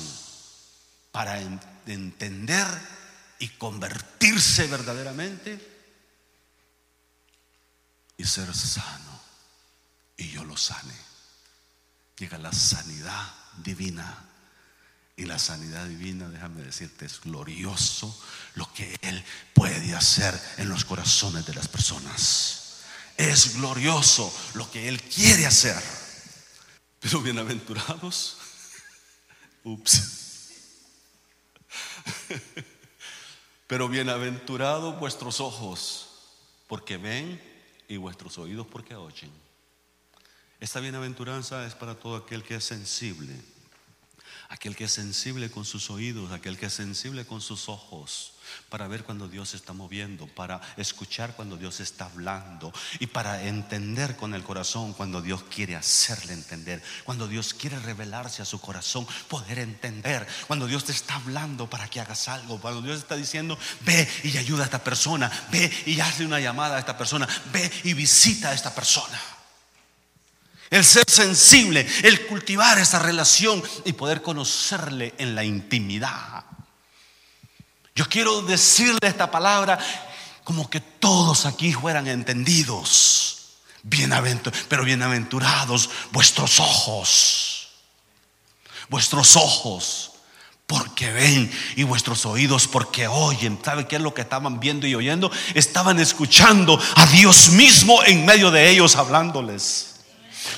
para 1.12 1.40
entender 1.86 2.68
y 3.40 3.48
convertirse 3.50 4.68
verdaderamente 4.68 5.77
y 8.18 8.26
ser 8.26 8.54
sano 8.56 9.22
y 10.18 10.30
yo 10.30 10.44
lo 10.44 10.58
sane. 10.58 10.96
Llega 12.18 12.38
la 12.40 12.52
sanidad 12.52 13.34
divina. 13.58 14.24
Y 15.16 15.26
la 15.26 15.40
sanidad 15.40 15.86
divina, 15.86 16.30
déjame 16.30 16.62
decirte, 16.62 17.06
es 17.06 17.22
glorioso 17.22 18.16
lo 18.54 18.72
que 18.74 19.00
Él 19.02 19.24
puede 19.54 19.96
hacer 19.96 20.40
en 20.58 20.70
los 20.70 20.86
corazones 20.86 21.44
de 21.46 21.56
las 21.56 21.68
personas. 21.68 22.82
Es 23.18 23.56
glorioso 23.56 24.32
lo 24.54 24.70
que 24.70 24.88
Él 24.88 25.02
quiere 25.02 25.48
hacer. 25.48 25.82
Pero 27.00 27.22
bienaventurados, 27.22 28.38
ups. 29.64 30.50
Pero 33.68 33.90
bienaventurados 33.90 35.00
vuestros 35.00 35.40
ojos, 35.40 36.10
porque 36.68 36.98
ven 36.98 37.42
y 37.88 37.98
vuestros 37.98 38.38
oídos 38.38 38.68
porque 38.68 38.96
oyen. 38.96 39.32
Esta 40.60 40.80
bienaventuranza 40.80 41.66
es 41.66 41.76
para 41.76 41.96
todo 41.96 42.16
aquel 42.16 42.44
que 42.44 42.56
es 42.56 42.64
sensible, 42.64 43.34
aquel 44.50 44.76
que 44.76 44.86
es 44.86 44.92
sensible 44.92 45.52
con 45.52 45.66
sus 45.66 45.90
oídos, 45.90 46.32
aquel 46.32 46.58
que 46.58 46.68
es 46.68 46.74
sensible 46.74 47.26
con 47.26 47.42
sus 47.42 47.70
ojos, 47.70 48.34
para 48.70 48.88
ver 48.88 49.04
cuando 49.04 49.28
Dios 49.28 49.50
se 49.50 49.58
está 49.58 49.74
moviendo, 49.74 50.28
para 50.28 50.62
escuchar 50.78 51.36
cuando 51.36 51.58
Dios 51.58 51.80
está 51.80 52.06
hablando 52.06 52.72
y 53.00 53.08
para 53.08 53.44
entender 53.44 54.16
con 54.16 54.34
el 54.34 54.44
corazón 54.44 54.94
cuando 54.94 55.22
Dios 55.22 55.44
quiere 55.44 55.76
hacerle 55.76 56.34
entender, 56.34 56.82
cuando 57.04 57.28
Dios 57.28 57.54
quiere 57.54 57.78
revelarse 57.80 58.42
a 58.42 58.46
su 58.46 58.60
corazón, 58.60 59.06
poder 59.28 59.60
entender, 59.60 60.26
cuando 60.48 60.68
Dios 60.68 60.86
te 60.86 60.92
está 60.92 61.16
hablando 61.16 61.70
para 61.70 61.90
que 61.90 62.00
hagas 62.00 62.28
algo, 62.28 62.60
cuando 62.60 62.82
Dios 62.82 63.00
está 63.00 63.16
diciendo, 63.16 63.58
ve 63.82 64.08
y 64.24 64.38
ayuda 64.38 64.64
a 64.64 64.66
esta 64.66 64.84
persona, 64.84 65.32
ve 65.52 65.72
y 65.86 66.00
hazle 66.00 66.26
una 66.26 66.40
llamada 66.40 66.78
a 66.78 66.80
esta 66.80 66.98
persona, 66.98 67.28
ve 67.52 67.70
y 67.84 67.94
visita 67.94 68.50
a 68.50 68.54
esta 68.54 68.74
persona. 68.74 69.37
El 70.70 70.84
ser 70.84 71.06
sensible, 71.08 71.88
el 72.04 72.28
cultivar 72.28 72.78
esa 72.78 73.00
relación 73.00 73.64
y 73.86 73.94
poder 73.94 74.22
conocerle 74.22 75.14
en 75.18 75.34
la 75.34 75.44
intimidad. 75.44 76.44
Yo 77.96 78.08
quiero 78.08 78.42
decirle 78.42 79.00
esta 79.02 79.32
palabra 79.32 79.80
como 80.44 80.70
que 80.70 80.80
todos 80.80 81.46
aquí 81.46 81.74
fueran 81.74 82.08
entendidos. 82.08 83.58
pero 84.70 84.84
bienaventurados 84.84 85.90
vuestros 86.12 86.60
ojos. 86.60 87.70
Vuestros 88.90 89.36
ojos 89.36 90.12
porque 90.68 91.12
ven 91.12 91.52
y 91.78 91.84
vuestros 91.84 92.26
oídos 92.26 92.68
porque 92.68 93.08
oyen. 93.08 93.58
¿Sabe 93.64 93.88
qué 93.88 93.96
es 93.96 94.02
lo 94.02 94.14
que 94.14 94.22
estaban 94.22 94.60
viendo 94.60 94.86
y 94.86 94.96
oyendo? 94.96 95.32
Estaban 95.56 96.00
escuchando 96.00 96.80
a 96.96 97.06
Dios 97.08 97.50
mismo 97.50 98.04
en 98.04 98.26
medio 98.26 98.52
de 98.52 98.70
ellos 98.70 98.96
hablándoles. 98.98 99.97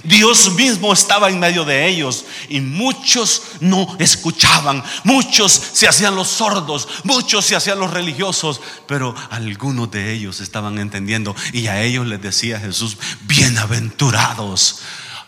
Dios 0.04 0.54
mismo 0.54 0.94
estaba 0.94 1.30
en 1.30 1.40
medio 1.40 1.66
de 1.66 1.88
ellos 1.88 2.26
y 2.48 2.62
muchos 2.62 3.44
no 3.60 3.96
escuchaban, 4.00 4.84
muchos 5.04 5.62
se 5.74 5.88
hacían 5.88 6.16
los 6.16 6.28
sordos, 6.28 6.88
muchos 7.04 7.46
se 7.46 7.56
hacían 7.56 7.80
los 7.80 7.92
religiosos, 7.92 8.62
pero 8.88 9.16
algunos 9.30 9.92
de 9.92 10.14
ellos 10.14 10.40
estaban 10.42 10.78
entendiendo 10.80 11.36
y 11.54 11.68
a 11.68 11.82
ellos 11.82 12.08
les 12.08 12.22
decía 12.22 12.60
Jesús, 12.60 12.98
bienaventurados 13.22 14.80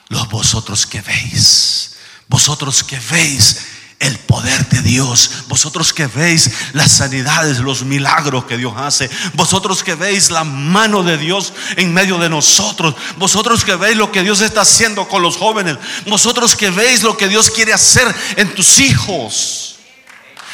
los 0.09 0.27
vosotros 0.29 0.85
que 0.85 1.01
veis, 1.01 1.95
vosotros 2.27 2.83
que 2.83 2.99
veis 2.99 3.80
el 4.01 4.17
poder 4.17 4.67
de 4.69 4.81
Dios. 4.81 5.45
Vosotros 5.47 5.93
que 5.93 6.07
veis 6.07 6.51
las 6.73 6.91
sanidades, 6.91 7.59
los 7.59 7.83
milagros 7.83 8.45
que 8.45 8.57
Dios 8.57 8.73
hace. 8.75 9.09
Vosotros 9.33 9.83
que 9.83 9.95
veis 9.95 10.31
la 10.31 10.43
mano 10.43 11.03
de 11.03 11.17
Dios 11.17 11.53
en 11.77 11.93
medio 11.93 12.17
de 12.17 12.27
nosotros. 12.27 12.95
Vosotros 13.17 13.63
que 13.63 13.75
veis 13.75 13.95
lo 13.95 14.11
que 14.11 14.23
Dios 14.23 14.41
está 14.41 14.61
haciendo 14.61 15.07
con 15.07 15.21
los 15.21 15.37
jóvenes. 15.37 15.77
Vosotros 16.07 16.55
que 16.55 16.71
veis 16.71 17.03
lo 17.03 17.15
que 17.15 17.27
Dios 17.27 17.51
quiere 17.51 17.73
hacer 17.73 18.13
en 18.37 18.53
tus 18.55 18.79
hijos. 18.79 19.75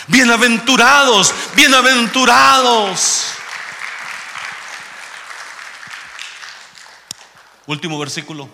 Bienaventurados, 0.07 1.33
bienaventurados. 1.55 3.23
Último 7.65 7.97
versículo. 7.97 8.49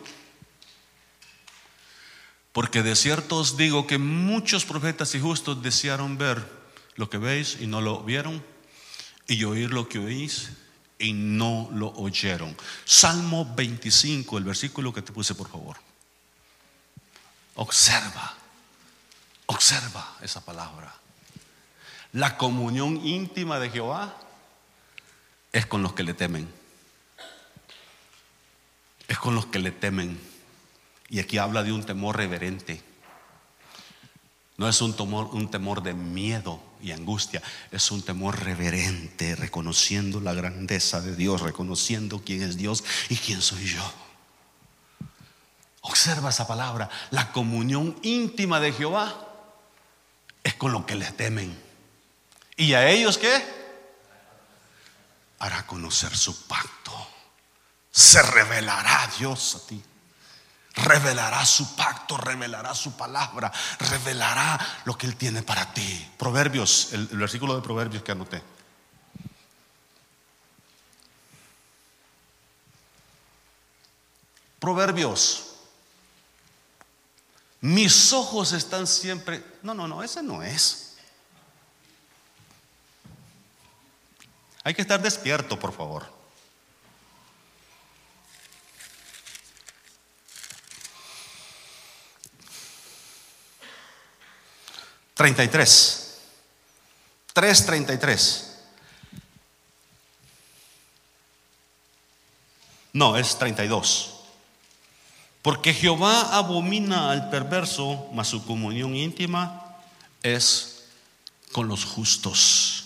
Porque 2.53 2.83
de 2.83 2.95
cierto 2.95 3.37
os 3.37 3.57
digo 3.57 3.87
que 3.87 3.97
muchos 3.97 4.63
profetas 4.63 5.15
y 5.15 5.19
justos 5.19 5.61
desearon 5.61 6.17
ver 6.19 6.47
lo 6.95 7.09
que 7.09 7.17
veis 7.17 7.57
y 7.59 7.65
no 7.65 7.81
lo 7.81 8.03
vieron, 8.03 8.43
y 9.27 9.43
oír 9.43 9.73
lo 9.73 9.89
que 9.89 9.97
oís 9.97 10.51
y 10.99 11.13
no 11.13 11.67
lo 11.73 11.87
oyeron. 11.95 12.55
Salmo 12.85 13.51
25, 13.55 14.37
el 14.37 14.43
versículo 14.43 14.93
que 14.93 15.01
te 15.01 15.11
puse, 15.11 15.33
por 15.33 15.49
favor. 15.49 15.77
Observa, 17.55 18.35
observa 19.47 20.17
esa 20.21 20.45
palabra. 20.45 20.93
La 22.11 22.37
comunión 22.37 23.05
íntima 23.05 23.59
de 23.59 23.71
Jehová 23.71 24.15
es 25.51 25.65
con 25.65 25.81
los 25.81 25.93
que 25.93 26.03
le 26.03 26.13
temen. 26.13 26.47
Es 29.07 29.17
con 29.17 29.33
los 29.33 29.47
que 29.47 29.57
le 29.57 29.71
temen. 29.71 30.32
Y 31.13 31.19
aquí 31.19 31.37
habla 31.37 31.61
de 31.61 31.71
un 31.71 31.83
temor 31.83 32.17
reverente. 32.17 32.81
No 34.57 34.67
es 34.67 34.81
un 34.81 34.95
temor, 34.95 35.27
un 35.27 35.51
temor 35.51 35.83
de 35.83 35.93
miedo 35.93 36.59
y 36.81 36.91
angustia, 36.91 37.39
es 37.69 37.91
un 37.91 38.01
temor 38.01 38.39
reverente, 38.39 39.35
reconociendo 39.35 40.19
la 40.19 40.33
grandeza 40.33 41.01
de 41.01 41.15
Dios, 41.15 41.41
reconociendo 41.41 42.23
quién 42.25 42.41
es 42.41 42.57
Dios 42.57 42.83
y 43.09 43.17
quién 43.17 43.43
soy 43.43 43.63
yo. 43.63 43.93
Observa 45.81 46.31
esa 46.31 46.47
palabra, 46.47 46.89
la 47.11 47.31
comunión 47.31 47.95
íntima 48.01 48.59
de 48.59 48.73
Jehová 48.73 49.15
es 50.43 50.55
con 50.55 50.71
lo 50.71 50.87
que 50.87 50.95
le 50.95 51.11
temen. 51.11 51.55
¿Y 52.57 52.73
a 52.73 52.89
ellos 52.89 53.19
qué? 53.19 53.39
Hará 55.37 55.67
conocer 55.67 56.17
su 56.17 56.47
pacto. 56.47 56.91
Se 57.91 58.19
revelará 58.23 59.07
Dios 59.19 59.55
a 59.57 59.67
ti 59.67 59.83
revelará 60.75 61.45
su 61.45 61.75
pacto, 61.75 62.17
revelará 62.17 62.73
su 62.73 62.95
palabra, 62.97 63.51
revelará 63.79 64.59
lo 64.85 64.97
que 64.97 65.05
Él 65.05 65.15
tiene 65.15 65.43
para 65.43 65.73
ti. 65.73 66.11
Proverbios, 66.17 66.93
el, 66.93 67.07
versículo 67.07 67.55
de 67.55 67.61
Proverbios 67.61 68.03
que 68.03 68.11
anoté. 68.11 68.43
Proverbios. 74.59 75.49
Mis 77.61 78.11
ojos 78.13 78.51
están 78.53 78.87
siempre... 78.87 79.43
No, 79.61 79.73
no, 79.73 79.87
no, 79.87 80.03
ese 80.03 80.23
no 80.23 80.41
es. 80.43 80.95
Hay 84.63 84.73
que 84.73 84.81
estar 84.81 85.01
despierto, 85.01 85.59
por 85.59 85.73
favor. 85.73 86.22
33. 95.23 96.19
3.33. 97.33 98.43
No, 102.91 103.15
es 103.15 103.39
32. 103.39 104.15
Porque 105.41 105.73
Jehová 105.73 106.35
abomina 106.35 107.09
al 107.11 107.29
perverso, 107.29 108.09
mas 108.11 108.27
su 108.27 108.45
comunión 108.45 108.97
íntima 108.97 109.77
es 110.23 110.83
con 111.53 111.69
los 111.69 111.85
justos. 111.85 112.83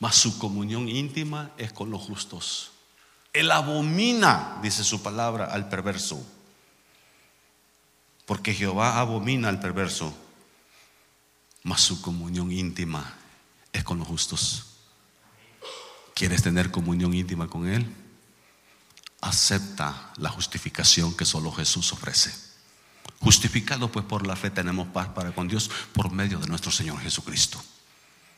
Mas 0.00 0.16
su 0.16 0.36
comunión 0.36 0.88
íntima 0.88 1.52
es 1.58 1.72
con 1.72 1.92
los 1.92 2.02
justos. 2.02 2.72
Él 3.32 3.52
abomina, 3.52 4.58
dice 4.62 4.82
su 4.82 5.00
palabra, 5.00 5.44
al 5.44 5.68
perverso. 5.68 6.20
Porque 8.26 8.52
Jehová 8.52 8.98
abomina 8.98 9.48
al 9.48 9.60
perverso, 9.60 10.12
mas 11.62 11.80
su 11.82 12.00
comunión 12.00 12.50
íntima 12.50 13.14
es 13.72 13.84
con 13.84 13.98
los 13.98 14.08
justos. 14.08 14.66
¿Quieres 16.14 16.42
tener 16.42 16.70
comunión 16.70 17.14
íntima 17.14 17.48
con 17.48 17.66
Él? 17.68 17.86
Acepta 19.20 20.12
la 20.16 20.30
justificación 20.30 21.16
que 21.16 21.24
solo 21.24 21.52
Jesús 21.52 21.92
ofrece. 21.92 22.32
Justificado 23.20 23.92
pues 23.92 24.04
por 24.06 24.26
la 24.26 24.36
fe 24.36 24.50
tenemos 24.50 24.88
paz 24.88 25.08
para 25.08 25.32
con 25.32 25.48
Dios 25.48 25.70
por 25.92 26.10
medio 26.10 26.38
de 26.38 26.46
nuestro 26.46 26.70
Señor 26.70 26.98
Jesucristo. 27.00 27.62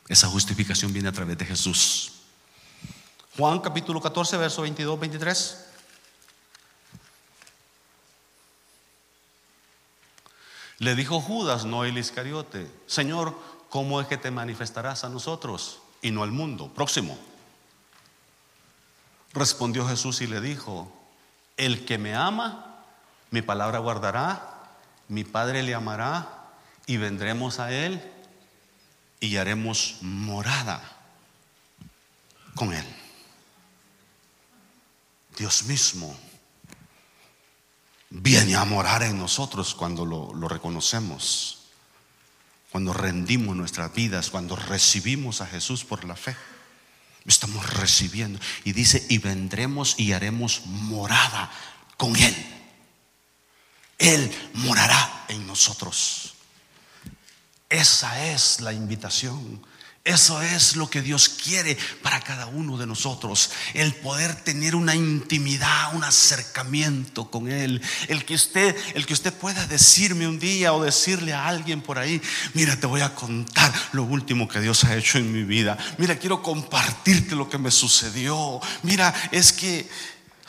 Esa 0.09 0.29
justificación 0.29 0.93
viene 0.93 1.09
a 1.09 1.13
través 1.13 1.39
de 1.39 1.47
Jesús. 1.47 2.13
Juan 3.37 3.61
capítulo 3.61 4.01
14, 4.01 4.37
verso 4.37 4.63
22, 4.63 5.01
23. 5.01 5.72
Le 10.83 10.97
dijo 10.97 11.21
Judas, 11.21 11.65
no 11.65 11.85
el 11.85 11.97
Iscariote, 11.97 12.69
Señor, 12.89 13.39
¿cómo 13.69 14.01
es 14.01 14.09
que 14.09 14.17
te 14.17 14.33
manifestarás 14.33 15.05
a 15.05 15.09
nosotros 15.09 15.81
y 16.03 16.11
no 16.11 16.25
al 16.25 16.33
mundo? 16.33 16.75
Próximo. 16.75 17.17
Respondió 19.33 19.87
Jesús 19.87 20.23
y 20.23 20.27
le 20.27 20.41
dijo, 20.41 20.93
el 21.57 21.85
que 21.85 21.99
me 21.99 22.17
ama, 22.17 22.83
mi 23.31 23.43
palabra 23.43 23.79
guardará, 23.79 24.73
mi 25.07 25.23
Padre 25.23 25.63
le 25.63 25.73
amará 25.73 26.51
y 26.87 26.97
vendremos 26.97 27.61
a 27.61 27.71
él 27.71 28.03
y 29.21 29.37
haremos 29.37 29.99
morada 30.01 30.83
con 32.57 32.75
él. 32.75 32.85
Dios 35.39 35.63
mismo 35.63 36.19
viene 38.13 38.55
a 38.57 38.65
morar 38.65 39.03
en 39.03 39.19
nosotros 39.19 39.75
cuando 39.75 40.05
lo, 40.05 40.35
lo 40.35 40.47
reconocemos, 40.47 41.63
cuando 42.71 42.93
rendimos 42.93 43.57
nuestras 43.57 43.93
vidas, 43.95 44.31
cuando 44.31 44.55
recibimos 44.55 45.41
a 45.41 45.47
Jesús 45.47 45.85
por 45.85 46.05
la 46.05 46.15
fe. 46.15 46.37
Estamos 47.25 47.69
recibiendo. 47.75 48.39
Y 48.65 48.73
dice, 48.73 49.07
y 49.09 49.19
vendremos 49.19 49.95
y 49.99 50.13
haremos 50.13 50.63
morada 50.67 51.51
con 51.97 52.15
Él. 52.17 52.35
Él 53.99 54.51
morará 54.55 55.27
en 55.29 55.47
nosotros. 55.47 56.35
Esa 57.69 58.33
es 58.33 58.61
la 58.61 58.73
invitación. 58.73 59.65
Eso 60.05 60.43
es 60.43 60.75
lo 60.75 60.91
que 60.91 61.01
Dios 61.01 61.29
quiere 61.29 61.79
para 62.03 62.21
cada 62.21 62.47
uno 62.47 62.77
de 62.77 62.89
nosotros, 62.89 63.51
el 63.73 63.95
poder 63.95 64.35
tener 64.35 64.75
una 64.75 64.97
intimidad, 64.97 65.95
un 65.95 66.03
acercamiento 66.03 67.31
con 67.31 67.49
él, 67.49 67.81
el 68.09 68.25
que 68.25 68.35
usted 68.35 68.75
el 68.95 69.07
que 69.07 69.13
usted 69.13 69.33
pueda 69.33 69.65
decirme 69.69 70.27
un 70.27 70.41
día 70.41 70.73
o 70.73 70.83
decirle 70.83 71.33
a 71.33 71.47
alguien 71.47 71.83
por 71.83 72.01
ahí, 72.01 72.21
mira, 72.55 72.75
te 72.75 72.89
voy 72.89 73.01
a 73.01 73.15
contar 73.15 73.73
lo 73.93 74.03
último 74.03 74.49
que 74.49 74.61
Dios 74.61 74.83
ha 74.83 74.97
hecho 74.97 75.19
en 75.19 75.31
mi 75.31 75.45
vida. 75.45 75.79
Mira, 75.99 76.19
quiero 76.19 76.43
compartirte 76.43 77.37
lo 77.37 77.49
que 77.49 77.59
me 77.59 77.71
sucedió. 77.71 78.61
Mira, 78.83 79.15
es 79.31 79.53
que 79.53 79.89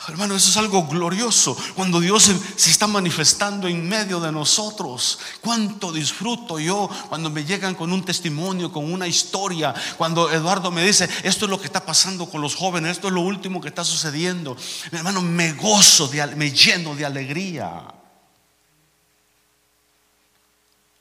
Hermano, 0.08 0.36
eso 0.36 0.50
es 0.50 0.56
algo 0.56 0.86
glorioso. 0.86 1.56
Cuando 1.74 2.00
Dios 2.00 2.30
se 2.56 2.70
está 2.70 2.86
manifestando 2.86 3.68
en 3.68 3.88
medio 3.88 4.20
de 4.20 4.30
nosotros. 4.30 5.18
Cuánto 5.40 5.92
disfruto 5.92 6.58
yo 6.58 6.90
cuando 7.08 7.30
me 7.30 7.44
llegan 7.44 7.74
con 7.74 7.92
un 7.92 8.04
testimonio, 8.04 8.70
con 8.72 8.92
una 8.92 9.06
historia. 9.06 9.74
Cuando 9.96 10.30
Eduardo 10.30 10.70
me 10.70 10.84
dice, 10.84 11.08
esto 11.22 11.46
es 11.46 11.50
lo 11.50 11.58
que 11.58 11.66
está 11.66 11.84
pasando 11.84 12.28
con 12.28 12.40
los 12.40 12.54
jóvenes, 12.54 12.92
esto 12.92 13.08
es 13.08 13.14
lo 13.14 13.22
último 13.22 13.60
que 13.60 13.68
está 13.68 13.84
sucediendo. 13.84 14.56
Mi 14.92 14.98
hermano, 14.98 15.22
me 15.22 15.52
gozo, 15.52 16.10
me 16.36 16.50
lleno 16.50 16.94
de 16.94 17.06
alegría. 17.06 17.82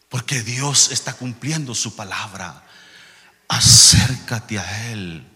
Porque 0.07 0.43
Dios 0.43 0.91
está 0.91 1.13
cumpliendo 1.13 1.75
su 1.75 1.95
palabra. 1.95 2.63
Acércate 3.47 4.59
a 4.59 4.91
Él 4.91 5.27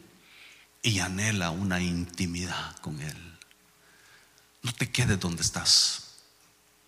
y 0.82 1.00
anhela 1.00 1.50
una 1.50 1.82
intimidad 1.82 2.76
con 2.82 3.02
Él. 3.02 3.27
No 4.62 4.74
te 4.74 4.92
quedes 4.92 5.20
donde 5.20 5.42
estás. 5.42 6.04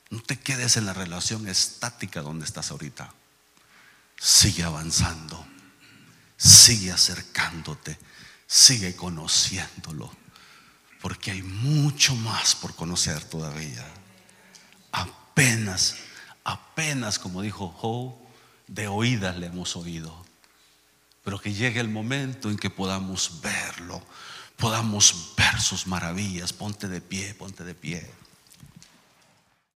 No 0.09 0.21
te 0.21 0.39
quedes 0.39 0.77
en 0.77 0.85
la 0.85 0.93
relación 0.93 1.47
estática 1.47 2.21
donde 2.21 2.45
estás 2.45 2.71
ahorita. 2.71 3.13
Sigue 4.19 4.63
avanzando. 4.63 5.45
Sigue 6.35 6.91
acercándote. 6.91 7.99
Sigue 8.47 8.95
conociéndolo. 8.95 10.11
Porque 11.01 11.31
hay 11.31 11.41
mucho 11.43 12.15
más 12.15 12.55
por 12.55 12.75
conocer 12.75 13.23
todavía. 13.23 13.85
Apenas, 14.91 15.95
apenas, 16.43 17.19
como 17.19 17.41
dijo 17.41 17.69
Joe, 17.69 18.13
de 18.67 18.87
oídas 18.87 19.37
le 19.37 19.47
hemos 19.47 19.75
oído. 19.75 20.25
Pero 21.23 21.39
que 21.39 21.53
llegue 21.53 21.79
el 21.79 21.89
momento 21.89 22.49
en 22.49 22.57
que 22.57 22.69
podamos 22.69 23.41
verlo 23.41 24.03
podamos 24.59 25.33
ver 25.37 25.59
sus 25.59 25.87
maravillas. 25.87 26.53
Ponte 26.53 26.87
de 26.87 27.01
pie, 27.01 27.33
ponte 27.33 27.63
de 27.63 27.73
pie. 27.73 28.05